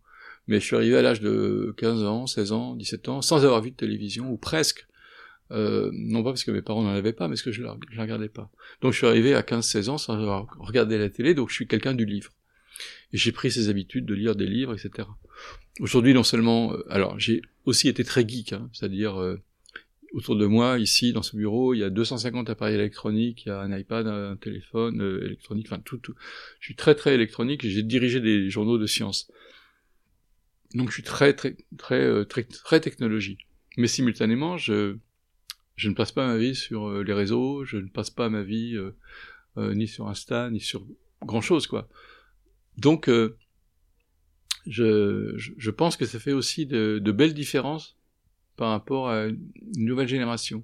[0.47, 3.61] Mais je suis arrivé à l'âge de 15 ans, 16 ans, 17 ans, sans avoir
[3.61, 4.87] vu de télévision, ou presque.
[5.51, 7.67] Euh, non pas parce que mes parents n'en avaient pas, mais parce que je ne
[7.67, 8.49] la, regardais pas.
[8.81, 11.67] Donc je suis arrivé à 15-16 ans sans avoir regardé la télé, donc je suis
[11.67, 12.31] quelqu'un du livre.
[13.13, 15.07] Et j'ai pris ces habitudes de lire des livres, etc.
[15.79, 16.73] Aujourd'hui, non seulement...
[16.73, 19.19] Euh, alors, j'ai aussi été très geek, hein, c'est-à-dire...
[19.19, 19.39] Euh,
[20.15, 23.51] autour de moi, ici, dans ce bureau, il y a 250 appareils électroniques, il y
[23.51, 26.15] a un iPad, un téléphone euh, électronique, enfin tout, tout.
[26.61, 29.29] Je suis très très électronique et j'ai dirigé des journaux de sciences.
[30.73, 33.37] Donc je suis très très très euh, très très, technologie.
[33.77, 34.95] Mais simultanément, je
[35.83, 38.79] ne passe pas ma vie sur euh, les réseaux, je ne passe pas ma vie
[39.57, 40.85] ni sur Insta, ni sur
[41.21, 41.89] grand chose quoi.
[42.77, 43.09] Donc
[44.65, 47.97] je, pense que ça fait aussi de belles différences
[48.55, 50.63] par rapport à une nouvelle génération.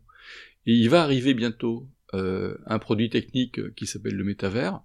[0.66, 4.82] Et il va arriver bientôt euh, un produit technique qui s'appelle le métavers.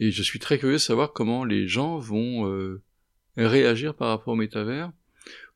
[0.00, 2.82] Et je suis très curieux de savoir comment les gens vont euh,
[3.36, 4.92] réagir par rapport au métavers.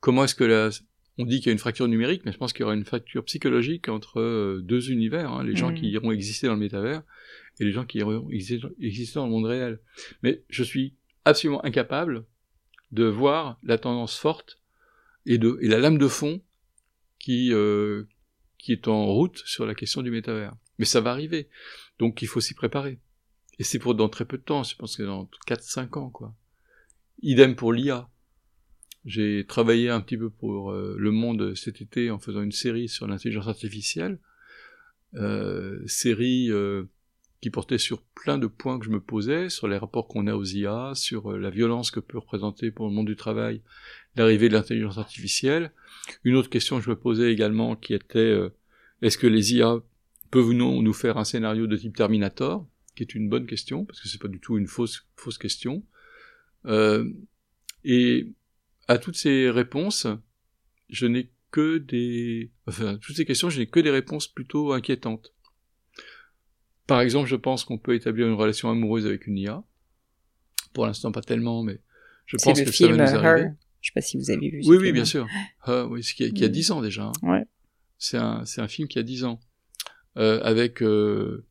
[0.01, 0.71] Comment est-ce que la...
[1.19, 2.87] On dit qu'il y a une fracture numérique, mais je pense qu'il y aura une
[2.87, 5.75] fracture psychologique entre euh, deux univers, hein, les gens mmh.
[5.75, 7.03] qui iront exister dans le métavers
[7.61, 9.79] et les gens qui iront exister dans le monde réel.
[10.23, 12.25] Mais je suis absolument incapable
[12.93, 14.62] de voir la tendance forte
[15.27, 16.43] et, de, et la lame de fond
[17.19, 18.05] qui, euh,
[18.59, 20.55] qui est en route sur la question du métavers.
[20.79, 21.49] Mais ça va arriver.
[21.99, 22.99] Donc il faut s'y préparer.
[23.59, 26.35] Et c'est pour dans très peu de temps, je pense que dans 4-5 ans, quoi.
[27.21, 28.09] Idem pour l'IA.
[29.05, 32.89] J'ai travaillé un petit peu pour euh, Le Monde cet été en faisant une série
[32.89, 34.19] sur l'intelligence artificielle.
[35.15, 36.51] Euh, série
[37.43, 40.35] qui portait sur plein de points que je me posais, sur les rapports qu'on a
[40.35, 43.63] aux IA, sur euh, la violence que peut représenter pour le monde du travail
[44.15, 45.73] l'arrivée de l'intelligence artificielle.
[46.23, 48.51] Une autre question que je me posais également qui était euh,
[49.03, 49.83] est-ce que les IA
[50.31, 53.85] peuvent ou non nous faire un scénario de type Terminator qui est une bonne question
[53.87, 55.85] parce que c'est pas du tout une fausse fausse question.
[56.67, 57.11] Euh,
[57.83, 58.29] et
[58.87, 60.07] à toutes ces réponses,
[60.91, 65.35] je n'ai que des enfin toutes ces questions, je n'ai que des réponses plutôt inquiétantes.
[66.87, 69.63] Par exemple, je pense qu'on peut établir une relation amoureuse avec une IA.
[70.73, 71.81] Pour l'instant, pas tellement, mais
[72.27, 73.51] je pense que ça va nous arriver.
[73.81, 74.63] Je sais pas si vous avez vu.
[74.67, 75.27] Oui, oui, bien sûr.
[75.63, 77.05] Ah, oui, qui a, qui a 10 ans déjà.
[77.05, 77.13] Hein.
[77.23, 77.45] Ouais.
[77.99, 79.41] C'est un, film qui a 10 ans.
[80.19, 81.47] Euh, avec euh,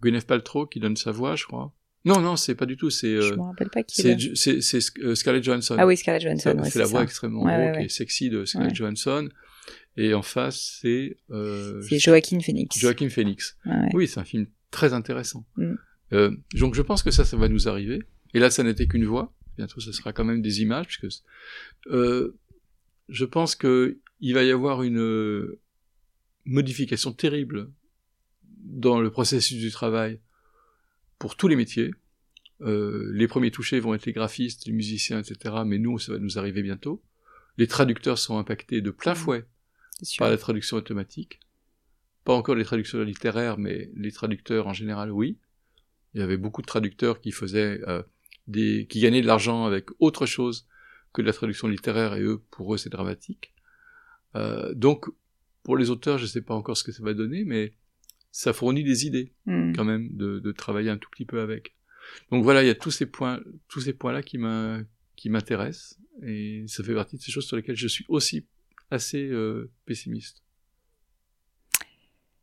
[0.00, 1.72] Gwyneth Paltrow qui donne sa voix, je crois.
[2.04, 2.90] Non, non, c'est pas du tout.
[2.90, 3.06] C'est.
[3.06, 4.02] Euh, je me rappelle pas qui.
[4.34, 5.76] C'est, euh, Scarlett Johansson.
[5.78, 6.60] Ah oui, Scarlett Johansson.
[6.64, 9.28] C'est la voix extrêmement ouais, et sexy de Scarlett Johansson.
[9.96, 11.16] Et en face, c'est.
[11.30, 12.78] Euh, c'est Joaquin Phoenix.
[12.78, 13.56] Joaquin Phoenix.
[13.92, 15.46] Oui, c'est un film très intéressant.
[15.56, 15.74] Mm.
[16.12, 18.02] Euh, donc je pense que ça, ça va nous arriver.
[18.34, 19.32] Et là, ça n'était qu'une voix.
[19.56, 21.22] Bientôt, ce sera quand même des images, puisque
[21.88, 22.36] euh,
[23.08, 25.60] je pense que il va y avoir une euh,
[26.44, 27.70] modification terrible
[28.64, 30.20] dans le processus du travail
[31.18, 31.90] pour tous les métiers.
[32.62, 35.56] Euh, les premiers touchés vont être les graphistes, les musiciens, etc.
[35.66, 37.02] Mais nous, ça va nous arriver bientôt.
[37.58, 39.16] Les traducteurs sont impactés de plein mmh.
[39.16, 39.44] fouet
[40.18, 41.40] par la traduction automatique.
[42.24, 45.38] Pas encore les traducteurs littéraires, mais les traducteurs en général, oui.
[46.14, 48.02] Il y avait beaucoup de traducteurs qui faisaient euh,
[48.46, 50.66] des, qui gagnaient de l'argent avec autre chose
[51.12, 53.52] que de la traduction littéraire, et eux, pour eux, c'est dramatique.
[54.34, 55.06] Euh, donc,
[55.62, 57.74] pour les auteurs, je ne sais pas encore ce que ça va donner, mais
[58.30, 59.72] ça fournit des idées, hmm.
[59.74, 61.74] quand même, de, de, travailler un tout petit peu avec.
[62.30, 64.38] Donc voilà, il y a tous ces points, tous ces points-là qui
[65.16, 68.46] qui m'intéressent et ça fait partie de ces choses sur lesquelles je suis aussi
[68.90, 70.42] assez euh, pessimiste.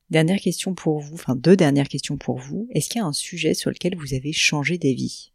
[0.10, 2.68] Dernière question pour vous, enfin deux dernières questions pour vous.
[2.72, 5.32] Est-ce qu'il y a un sujet sur lequel vous avez changé d'avis?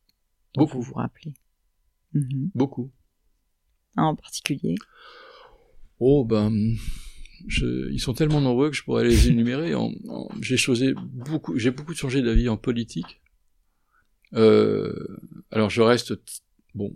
[0.55, 0.79] Beaucoup.
[0.79, 1.35] Vous vous rappelez
[2.13, 2.51] mhm.
[2.55, 2.91] Beaucoup.
[3.97, 4.75] Un en particulier
[6.01, 6.75] Oh ben,
[7.47, 9.73] ils sont tellement nombreux que je pourrais les énumérer.
[10.41, 13.21] j'ai changé beaucoup, j'ai beaucoup changé d'avis en politique.
[14.35, 15.21] Euh,
[15.53, 16.15] alors je reste
[16.75, 16.93] bon.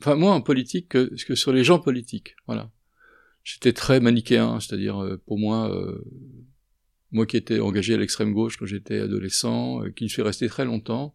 [0.00, 2.70] Enfin moi en politique que, que sur les gens politiques, voilà.
[3.44, 6.04] J'étais très manichéen, c'est-à-dire euh, pour moi, euh,
[7.12, 11.14] moi qui étais engagé à l'extrême gauche quand j'étais adolescent, qui suis resté très longtemps,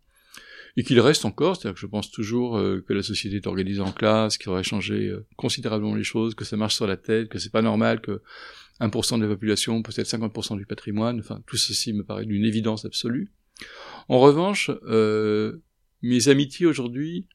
[0.77, 3.81] et qu'il reste encore, c'est-à-dire que je pense toujours euh, que la société est organisée
[3.81, 7.29] en classe, qu'il aurait changé euh, considérablement les choses, que ça marche sur la tête,
[7.29, 8.21] que c'est pas normal que
[8.79, 12.85] 1% de la population possède 50% du patrimoine, enfin tout ceci me paraît d'une évidence
[12.85, 13.31] absolue.
[14.07, 15.63] En revanche, euh,
[16.03, 17.27] mes amitiés aujourd'hui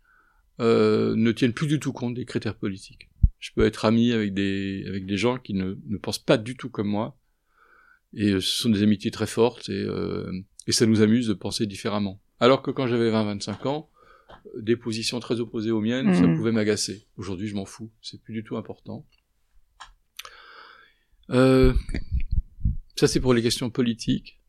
[0.60, 3.10] euh, ne tiennent plus du tout compte des critères politiques.
[3.40, 6.56] Je peux être ami avec des, avec des gens qui ne, ne pensent pas du
[6.56, 7.18] tout comme moi,
[8.14, 9.86] et ce sont des amitiés très fortes, et,
[10.66, 12.20] et ça nous amuse de penser différemment.
[12.40, 13.90] Alors que quand j'avais 20-25 ans,
[14.56, 16.36] des positions très opposées aux miennes, ça mmh.
[16.36, 17.06] pouvait m'agacer.
[17.16, 17.90] Aujourd'hui, je m'en fous.
[18.00, 19.06] C'est plus du tout important.
[21.30, 21.72] Euh,
[22.96, 24.40] ça, c'est pour les questions politiques.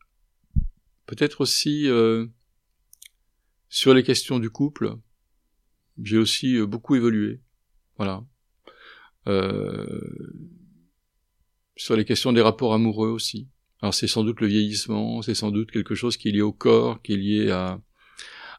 [1.06, 2.28] Peut-être aussi euh,
[3.70, 4.96] sur les questions du couple.
[6.02, 7.42] J'ai aussi euh, beaucoup évolué.
[7.98, 8.26] Voilà.
[11.76, 13.48] sur les questions des rapports amoureux aussi.
[13.84, 16.54] Alors c'est sans doute le vieillissement, c'est sans doute quelque chose qui est lié au
[16.54, 17.82] corps, qui est lié à,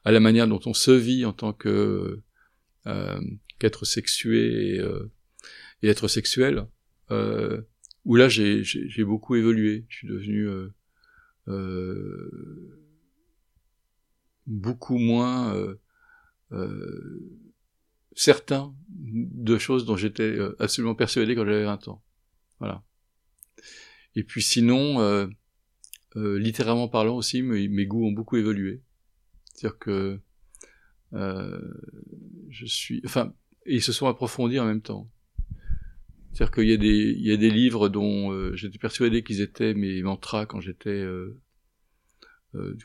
[0.04, 2.20] à la manière dont on se vit en tant que
[2.86, 3.20] euh,
[3.58, 5.10] qu'être sexué et, euh,
[5.82, 6.66] être sexuel.
[7.10, 7.62] Euh,
[8.04, 8.62] où là j'ai
[9.04, 10.74] beaucoup évolué, je suis devenu euh,
[11.48, 12.78] euh,
[14.46, 15.56] beaucoup moins
[18.14, 22.02] certain de choses dont j'étais absolument persuadé quand j'avais 20 ans.
[22.58, 22.82] Voilà.
[24.16, 25.26] Et puis sinon, euh,
[26.16, 28.82] euh, littéralement parlant aussi, mes, goûts ont beaucoup évolué.
[29.52, 30.20] C'est-à-dire que
[31.12, 31.60] euh,
[32.50, 33.34] je suis, enfin,
[33.66, 35.10] ils se sont approfondis en même temps.
[36.32, 39.40] C'est-à-dire qu'il y a des, il y a des livres dont euh, j'étais persuadé qu'ils
[39.40, 41.04] étaient mes mantras quand j'étais,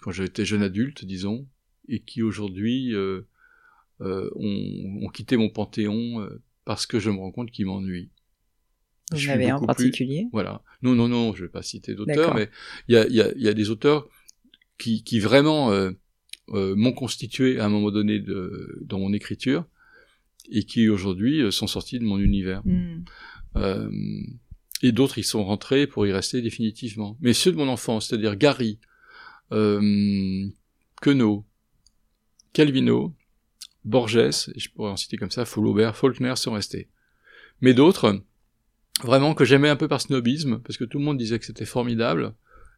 [0.01, 1.47] quand j'étais jeune adulte, disons,
[1.87, 6.27] et qui aujourd'hui ont, ont, quitté mon panthéon
[6.65, 8.11] parce que je me rends compte qu'ils m'ennuient.
[9.11, 10.61] Vous en avez un en particulier Voilà.
[10.81, 12.49] Non, non, non, je vais pas citer d'auteurs, mais
[12.87, 14.07] il y a, y, a, y a, des auteurs
[14.77, 15.91] qui, qui vraiment euh,
[16.53, 19.65] euh, m'ont constitué à un moment donné de, dans mon écriture
[20.51, 22.61] et qui aujourd'hui euh, sont sortis de mon univers.
[22.65, 23.03] Hmm.
[23.55, 23.89] Euh,
[24.81, 27.17] et d'autres, ils sont rentrés pour y rester définitivement.
[27.19, 28.79] Mais ceux de mon enfance, c'est-à-dire Gary,
[29.51, 30.47] euh,
[31.01, 31.45] Queneau,
[32.53, 33.15] Calvino,
[33.85, 36.89] Borges, et je pourrais en citer comme ça, Flaubert, Faulkner sont restés.
[37.61, 38.21] Mais d'autres,
[39.03, 41.65] vraiment que j'aimais un peu par snobisme, parce que tout le monde disait que c'était
[41.65, 42.33] formidable,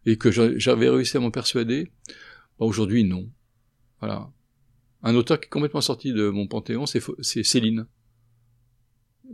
[0.05, 1.91] et que j'avais réussi à m'en persuader,
[2.59, 3.29] bah, aujourd'hui non.
[3.99, 4.31] Voilà.
[5.03, 7.87] Un auteur qui est complètement sorti de mon panthéon, c'est Céline.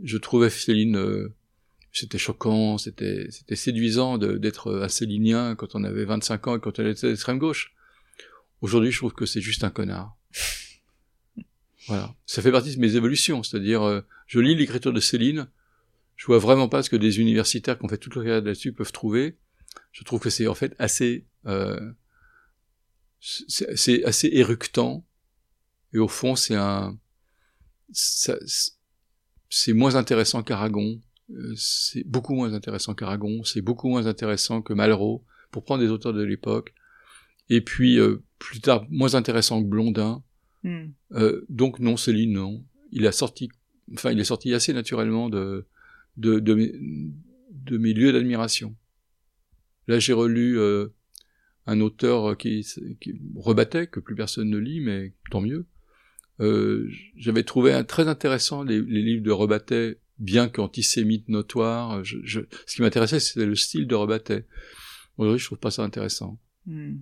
[0.02, 1.34] Je trouvais Céline, euh,
[1.92, 6.86] c'était choquant, c'était séduisant d'être un célinien quand on avait 25 ans et quand on
[6.86, 7.74] était d'extrême gauche.
[8.60, 10.16] Aujourd'hui, je trouve que c'est juste un connard.
[11.86, 12.14] Voilà.
[12.26, 15.48] Ça fait partie de mes évolutions, c'est-à-dire, euh, je lis l'écriture de Céline,
[16.18, 18.72] je vois vraiment pas ce que des universitaires qui ont fait toute leur carrière là-dessus
[18.72, 19.38] peuvent trouver.
[19.92, 21.92] Je trouve que c'est en fait assez, euh,
[23.20, 25.06] c'est assez éructant.
[25.94, 26.98] Et au fond, c'est un,
[27.92, 31.00] c'est moins intéressant qu'Aragon.
[31.30, 33.44] Euh, c'est beaucoup moins intéressant qu'Aragon.
[33.44, 36.74] C'est beaucoup moins intéressant que Malraux, pour prendre des auteurs de l'époque.
[37.48, 40.24] Et puis euh, plus tard, moins intéressant que Blondin.
[40.64, 40.88] Hmm.
[41.12, 42.64] Euh, donc non, Céline, non.
[42.90, 43.48] Il a sorti,
[43.92, 45.66] enfin, il est sorti assez naturellement de
[46.18, 46.72] de, de, mes,
[47.50, 48.76] de mes lieux d'admiration.
[49.86, 50.88] Là, j'ai relu euh,
[51.66, 52.66] un auteur qui,
[53.00, 55.66] qui, rebattait, que plus personne ne lit, mais tant mieux.
[56.40, 62.04] Euh, J'avais trouvé un, très intéressant les, les, livres de Rebattet, bien qu'antisémite notoire.
[62.04, 64.46] Je, je, ce qui m'intéressait, c'était le style de Rebattet.
[65.16, 66.38] Aujourd'hui, je trouve pas ça intéressant.
[66.66, 66.98] Hmm.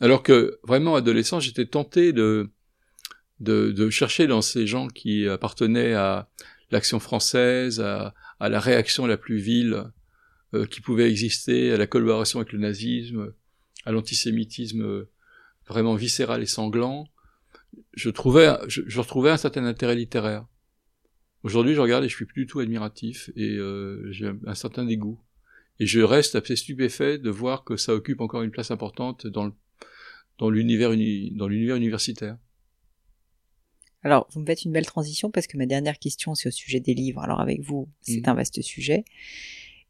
[0.00, 2.50] Alors que, vraiment, adolescent, j'étais tenté de,
[3.40, 6.30] de, de, chercher dans ces gens qui appartenaient à
[6.72, 9.84] l'action française, à, à, la réaction la plus vile
[10.54, 13.32] euh, qui pouvait exister, à la collaboration avec le nazisme,
[13.84, 15.10] à l'antisémitisme euh,
[15.68, 17.08] vraiment viscéral et sanglant,
[17.94, 20.46] je trouvais, je, je, retrouvais un certain intérêt littéraire.
[21.42, 24.84] Aujourd'hui, je regarde et je suis plus du tout admiratif et euh, j'ai un certain
[24.84, 25.20] dégoût.
[25.80, 29.52] Et je reste assez stupéfait de voir que ça occupe encore une place importante dans
[30.50, 32.36] l'univers dans l'univers universitaire.
[34.02, 36.80] Alors, vous me faites une belle transition parce que ma dernière question, c'est au sujet
[36.80, 37.20] des livres.
[37.20, 38.30] Alors, avec vous, c'est mm.
[38.30, 39.04] un vaste sujet.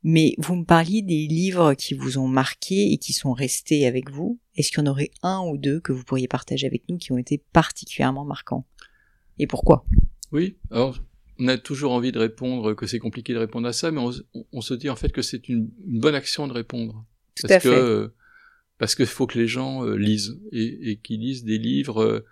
[0.05, 4.11] Mais vous me parliez des livres qui vous ont marqué et qui sont restés avec
[4.11, 4.39] vous.
[4.57, 7.13] Est-ce qu'il y en aurait un ou deux que vous pourriez partager avec nous qui
[7.13, 8.67] ont été particulièrement marquants?
[9.39, 9.85] Et pourquoi?
[10.33, 10.99] Oui, alors
[11.39, 14.01] on a toujours envie de répondre que c'est compliqué de répondre à ça, mais
[14.53, 17.05] on, se dit en fait que c'est une, bonne action de répondre.
[17.35, 18.15] Tout parce à que, fait.
[18.79, 22.25] parce qu'il faut que les gens euh, lisent et, et qu'ils lisent des livres euh,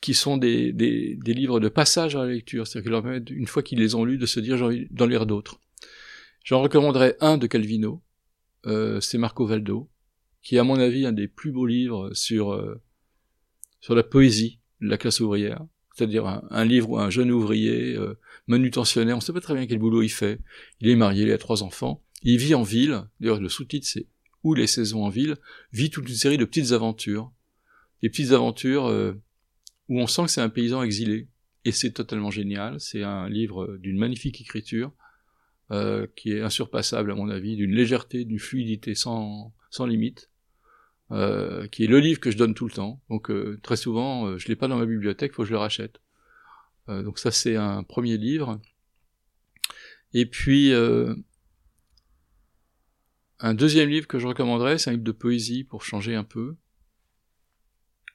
[0.00, 3.30] qui sont des, des, des, livres de passage à la lecture, c'est-à-dire qu'ils leur permettent,
[3.30, 5.60] une fois qu'ils les ont lus, de se dire envie d'en lire d'autres.
[6.44, 8.02] J'en recommanderais un de Calvino,
[8.66, 9.88] euh, c'est Marco Valdo,
[10.42, 12.80] qui est à mon avis un des plus beaux livres sur euh,
[13.80, 15.64] sur la poésie de la classe ouvrière,
[15.94, 19.78] c'est-à-dire un, livre où un jeune ouvrier euh, manutentionnaire, on sait pas très bien quel
[19.78, 20.38] boulot il fait,
[20.80, 24.06] il est marié, il a trois enfants, il vit en ville, d'ailleurs le sous-titre c'est
[24.42, 25.36] Où les saisons en ville,
[25.72, 27.32] vit toute une série de petites aventures,
[28.02, 29.14] des petites aventures euh,
[29.90, 31.28] où on sent que c'est un paysan exilé.
[31.66, 32.80] Et c'est totalement génial.
[32.80, 34.92] C'est un livre d'une magnifique écriture,
[35.72, 40.30] euh, qui est insurpassable à mon avis, d'une légèreté, d'une fluidité sans, limite,
[41.10, 43.02] euh, qui est le livre que je donne tout le temps.
[43.10, 46.00] Donc euh, très souvent, je l'ai pas dans ma bibliothèque, faut que je le rachète.
[46.88, 48.60] Donc ça c'est un premier livre.
[50.12, 50.72] Et puis
[53.38, 56.56] un deuxième livre que je recommanderais, c'est un livre de poésie pour changer un peu,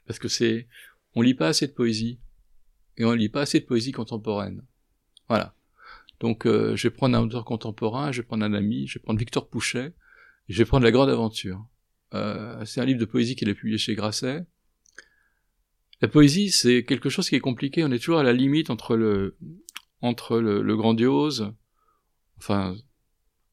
[0.08, 0.68] parce que c'est
[1.16, 2.20] on lit pas assez de poésie
[2.98, 4.64] et on lit pas assez de poésie contemporaine.
[5.28, 5.56] Voilà.
[6.20, 9.04] Donc euh, je vais prendre un auteur contemporain, je vais prendre un ami, je vais
[9.04, 9.94] prendre Victor Pouchet,
[10.48, 11.66] et je vais prendre La Grande Aventure.
[12.14, 14.46] Euh, c'est un livre de poésie qu'il a publié chez Grasset.
[16.02, 17.84] La poésie, c'est quelque chose qui est compliqué.
[17.84, 19.38] On est toujours à la limite entre le
[20.02, 21.52] entre le, grandiose,
[22.38, 22.76] enfin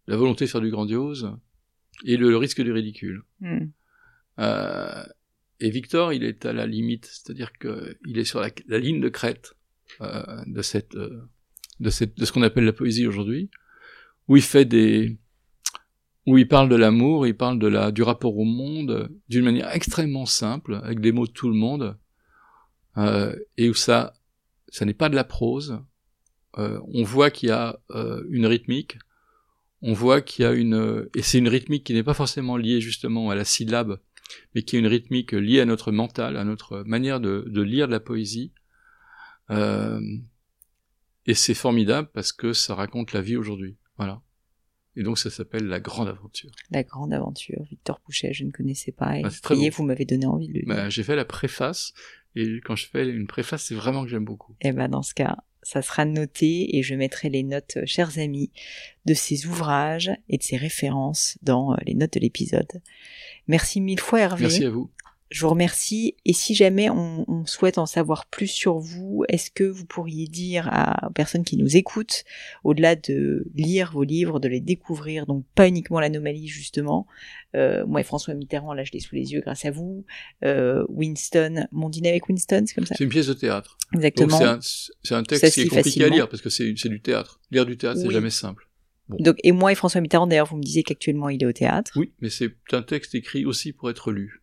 [0.07, 1.33] la volonté de faire du grandiose,
[2.05, 3.23] et le, risque du ridicule.
[3.41, 3.67] Hmm.
[4.39, 5.05] Euh,
[5.63, 9.55] et Victor, il est à la limite, c'est-à-dire qu'il est sur la, ligne de crête
[10.01, 11.23] euh, de cette, euh,
[11.81, 13.51] de cette, de ce qu'on appelle la poésie aujourd'hui,
[14.29, 15.19] où il fait des,
[16.27, 19.71] où il parle de l'amour, il parle de la, du rapport au monde d'une manière
[19.75, 21.97] extrêmement simple, avec des mots de tout le monde,
[22.97, 24.15] euh, et où ça,
[24.69, 25.81] ça n'est pas de la prose.
[26.59, 28.99] Euh, on voit qu'il y a euh, une rythmique,
[29.81, 32.81] on voit qu'il y a une, et c'est une rythmique qui n'est pas forcément liée
[32.81, 33.99] justement à la syllabe,
[34.55, 37.87] mais qui est une rythmique liée à notre mental, à notre manière de, de lire
[37.87, 38.53] de la poésie.
[39.51, 40.01] Euh,
[41.27, 43.77] et c'est formidable parce que ça raconte la vie aujourd'hui.
[43.97, 44.23] Voilà.
[44.97, 46.51] Et donc ça s'appelle La Grande Aventure.
[46.71, 49.19] La Grande Aventure, Victor Pouchet, je ne connaissais pas.
[49.19, 49.31] Et bah,
[49.73, 50.69] vous m'avez donné envie de le lire.
[50.69, 51.95] Bah, j'ai fait la préface,
[52.35, 54.55] et quand je fais une préface, c'est vraiment que j'aime beaucoup.
[54.61, 57.87] Et eh ben dans ce cas, ça sera noté et je mettrai les notes, euh,
[57.87, 58.51] chers amis,
[59.07, 62.83] de ces ouvrages et de ces références dans euh, les notes de l'épisode.
[63.49, 64.43] Merci mille fois Hervé.
[64.43, 64.91] Merci à vous.
[65.33, 66.15] Je vous remercie.
[66.27, 70.27] Et si jamais on, on souhaite en savoir plus sur vous, est-ce que vous pourriez
[70.27, 72.25] dire à, aux personnes qui nous écoutent,
[72.65, 77.07] au-delà de lire vos livres, de les découvrir, donc pas uniquement l'anomalie justement,
[77.55, 80.05] euh, moi et François Mitterrand, là je l'ai sous les yeux grâce à vous,
[80.45, 83.79] euh, Winston, mon dîner avec Winston, c'est comme ça C'est une pièce de théâtre.
[83.95, 84.39] Exactement.
[85.03, 87.41] C'est un, un, texte qui est compliqué à lire parce que c'est du théâtre.
[87.51, 88.69] Lire du théâtre, c'est jamais simple.
[89.09, 91.93] Donc, et moi et François Mitterrand, d'ailleurs, vous me disiez qu'actuellement il est au théâtre.
[91.97, 94.43] Oui, mais c'est un texte écrit aussi pour être lu.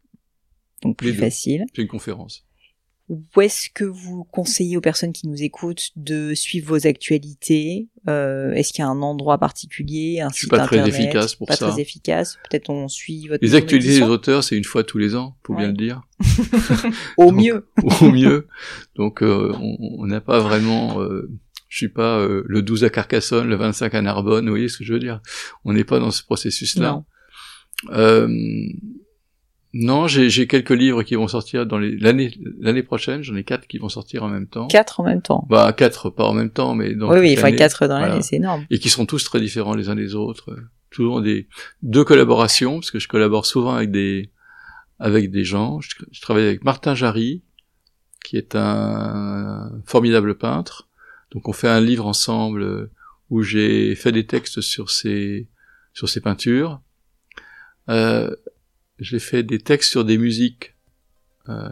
[0.81, 1.65] Donc plus facile.
[1.73, 2.45] C'est une conférence.
[3.09, 8.53] Où est-ce que vous conseillez aux personnes qui nous écoutent de suivre vos actualités euh,
[8.53, 11.55] Est-ce qu'il y a un endroit particulier, un Je suis pas très efficace pour pas
[11.55, 11.69] ça.
[11.71, 12.37] très efficace.
[12.47, 13.43] Peut-être on suit votre.
[13.43, 16.03] Les actualités des auteurs, c'est une fois tous les ans, faut bien le dire.
[17.17, 17.67] au mieux.
[18.01, 18.47] au mieux.
[18.95, 21.01] Donc euh, on n'a pas vraiment.
[21.01, 21.31] Euh,
[21.69, 24.79] je suis pas euh, le 12 à Carcassonne, le 25 à Narbonne, vous voyez ce
[24.79, 25.21] que je veux dire
[25.63, 27.03] On n'est pas dans ce processus-là.
[27.91, 28.27] Euh,
[29.73, 33.21] non, j'ai quelques livres qui vont sortir dans l'année l'année prochaine.
[33.21, 34.67] J'en ai quatre qui vont sortir en même temps.
[34.67, 35.45] Quatre en même temps.
[35.47, 38.23] Bah quatre, pas en même temps, mais dans oui, oui, il faut quatre dans l'année,
[38.23, 38.65] c'est énorme.
[38.71, 40.57] Et qui sont tous très différents les uns des autres.
[40.89, 41.47] Toujours des
[41.83, 44.31] deux collaborations, parce que je collabore souvent avec des
[44.97, 45.79] avec des gens.
[45.81, 47.43] Je, je travaille avec Martin Jarry,
[48.25, 50.88] qui est un formidable peintre
[51.31, 52.91] donc on fait un livre ensemble euh,
[53.29, 55.47] où j'ai fait des textes sur ces
[55.93, 56.81] sur ces peintures.
[57.89, 58.33] Euh,
[58.99, 60.75] j'ai fait des textes sur des musiques
[61.47, 61.69] euh,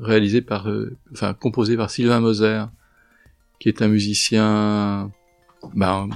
[0.00, 2.64] réalisées par, euh, enfin composées par Sylvain Moser,
[3.58, 5.10] qui est un musicien
[5.74, 6.08] ben,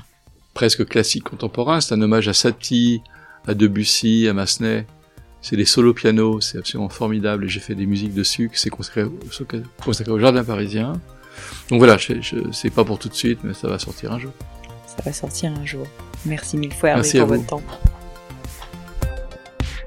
[0.54, 1.80] presque classique contemporain.
[1.80, 3.02] C'est un hommage à Satie,
[3.46, 4.86] à Debussy, à Massenet.
[5.42, 8.50] C'est des solos piano, c'est absolument formidable j'ai fait des musiques dessus.
[8.52, 11.00] C'est consacré au jardin parisien.
[11.70, 14.18] Donc voilà, je, je c'est pas pour tout de suite, mais ça va sortir un
[14.18, 14.32] jour.
[14.86, 15.86] Ça va sortir un jour.
[16.26, 17.62] Merci mille fois Hervé pour votre temps.